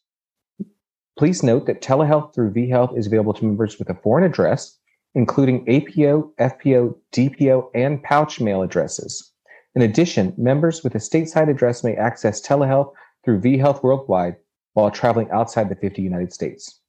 Please 1.18 1.42
note 1.42 1.66
that 1.66 1.82
telehealth 1.82 2.36
through 2.36 2.54
vHealth 2.54 2.96
is 2.96 3.08
available 3.08 3.34
to 3.34 3.46
members 3.46 3.80
with 3.80 3.90
a 3.90 3.96
foreign 3.96 4.26
address, 4.26 4.78
including 5.16 5.68
APO, 5.68 6.34
FPO, 6.40 6.96
DPO, 7.14 7.70
and 7.74 8.04
pouch 8.04 8.40
mail 8.40 8.62
addresses. 8.62 9.32
In 9.74 9.82
addition, 9.82 10.36
members 10.38 10.84
with 10.84 10.94
a 10.94 11.00
stateside 11.00 11.50
address 11.50 11.84
may 11.84 11.96
access 11.96 12.46
telehealth 12.46 12.92
through 13.24 13.42
vHealth 13.42 13.82
worldwide 13.82 14.36
while 14.76 14.92
traveling 14.92 15.32
outside 15.32 15.68
the 15.70 15.76
50 15.76 16.02
United 16.02 16.32
States. 16.32 16.80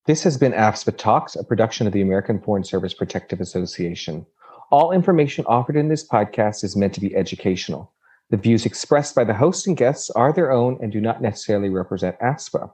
This 0.08 0.24
has 0.24 0.39
been 0.39 0.53
AFSPA 0.53 0.97
Talks, 0.97 1.36
a 1.36 1.43
production 1.43 1.86
of 1.86 1.93
the 1.93 2.01
American 2.01 2.41
Foreign 2.41 2.64
Service 2.64 2.95
Protective 2.95 3.41
Association. 3.41 4.26
All 4.72 4.91
information 4.91 5.45
offered 5.45 5.76
in 5.76 5.89
this 5.89 6.08
podcast 6.08 6.64
is 6.64 6.76
meant 6.76 6.95
to 6.95 7.01
be 7.01 7.16
educational. 7.16 7.93
The 8.32 8.38
views 8.38 8.66
expressed 8.66 9.14
by 9.14 9.24
the 9.24 9.36
host 9.36 9.68
and 9.68 9.78
guests 9.78 10.10
are 10.10 10.34
their 10.34 10.51
own 10.51 10.80
and 10.82 10.91
do 10.91 10.99
not 10.99 11.22
necessarily 11.22 11.70
represent 11.70 12.20
AFSPA. 12.22 12.72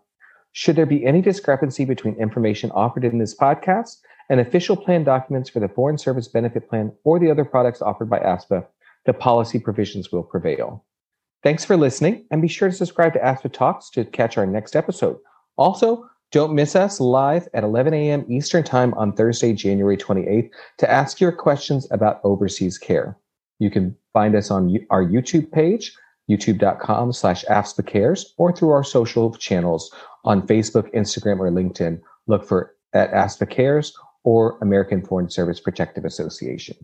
Should 0.53 0.77
there 0.77 0.85
be 0.85 1.05
any 1.05 1.21
discrepancy 1.21 1.83
between 1.83 2.15
information 2.15 2.71
offered 2.71 3.03
in 3.03 3.17
this 3.17 3.35
podcast 3.35 3.97
and 4.29 4.39
official 4.39 4.75
plan 4.75 5.03
documents 5.03 5.49
for 5.49 5.59
the 5.59 5.69
Foreign 5.69 5.97
Service 5.97 6.27
Benefit 6.27 6.69
Plan 6.69 6.91
or 7.03 7.19
the 7.19 7.29
other 7.31 7.45
products 7.45 7.81
offered 7.81 8.09
by 8.09 8.19
AFSPA, 8.19 8.65
the 9.05 9.13
policy 9.13 9.59
provisions 9.59 10.11
will 10.11 10.23
prevail. 10.23 10.83
Thanks 11.43 11.65
for 11.65 11.75
listening, 11.75 12.25
and 12.31 12.41
be 12.41 12.47
sure 12.47 12.69
to 12.69 12.75
subscribe 12.75 13.13
to 13.13 13.19
AFSPA 13.19 13.51
Talks 13.51 13.89
to 13.91 14.05
catch 14.05 14.37
our 14.37 14.45
next 14.45 14.75
episode. 14.75 15.17
Also, 15.57 16.09
don't 16.31 16.55
miss 16.55 16.75
us 16.75 16.99
live 16.99 17.47
at 17.53 17.63
11 17.63 17.93
a.m. 17.93 18.25
Eastern 18.27 18.63
Time 18.63 18.93
on 18.95 19.13
Thursday, 19.13 19.53
January 19.53 19.97
28th, 19.97 20.49
to 20.77 20.89
ask 20.89 21.19
your 21.19 21.31
questions 21.31 21.87
about 21.91 22.21
overseas 22.23 22.77
care. 22.77 23.17
You 23.59 23.69
can 23.69 23.95
find 24.13 24.35
us 24.35 24.49
on 24.49 24.75
our 24.89 25.05
YouTube 25.05 25.51
page, 25.51 25.95
youtube.com 26.29 27.13
slash 27.13 27.45
Cares, 27.85 28.33
or 28.37 28.51
through 28.51 28.71
our 28.71 28.83
social 28.83 29.33
channels 29.35 29.93
on 30.23 30.47
Facebook, 30.47 30.91
Instagram, 30.93 31.39
or 31.39 31.51
LinkedIn. 31.51 32.01
Look 32.27 32.47
for 32.47 32.73
at 32.93 33.11
AFSPA 33.11 33.49
Cares 33.49 33.93
or 34.23 34.57
American 34.61 35.01
Foreign 35.01 35.29
Service 35.29 35.59
Protective 35.59 36.05
Association. 36.05 36.77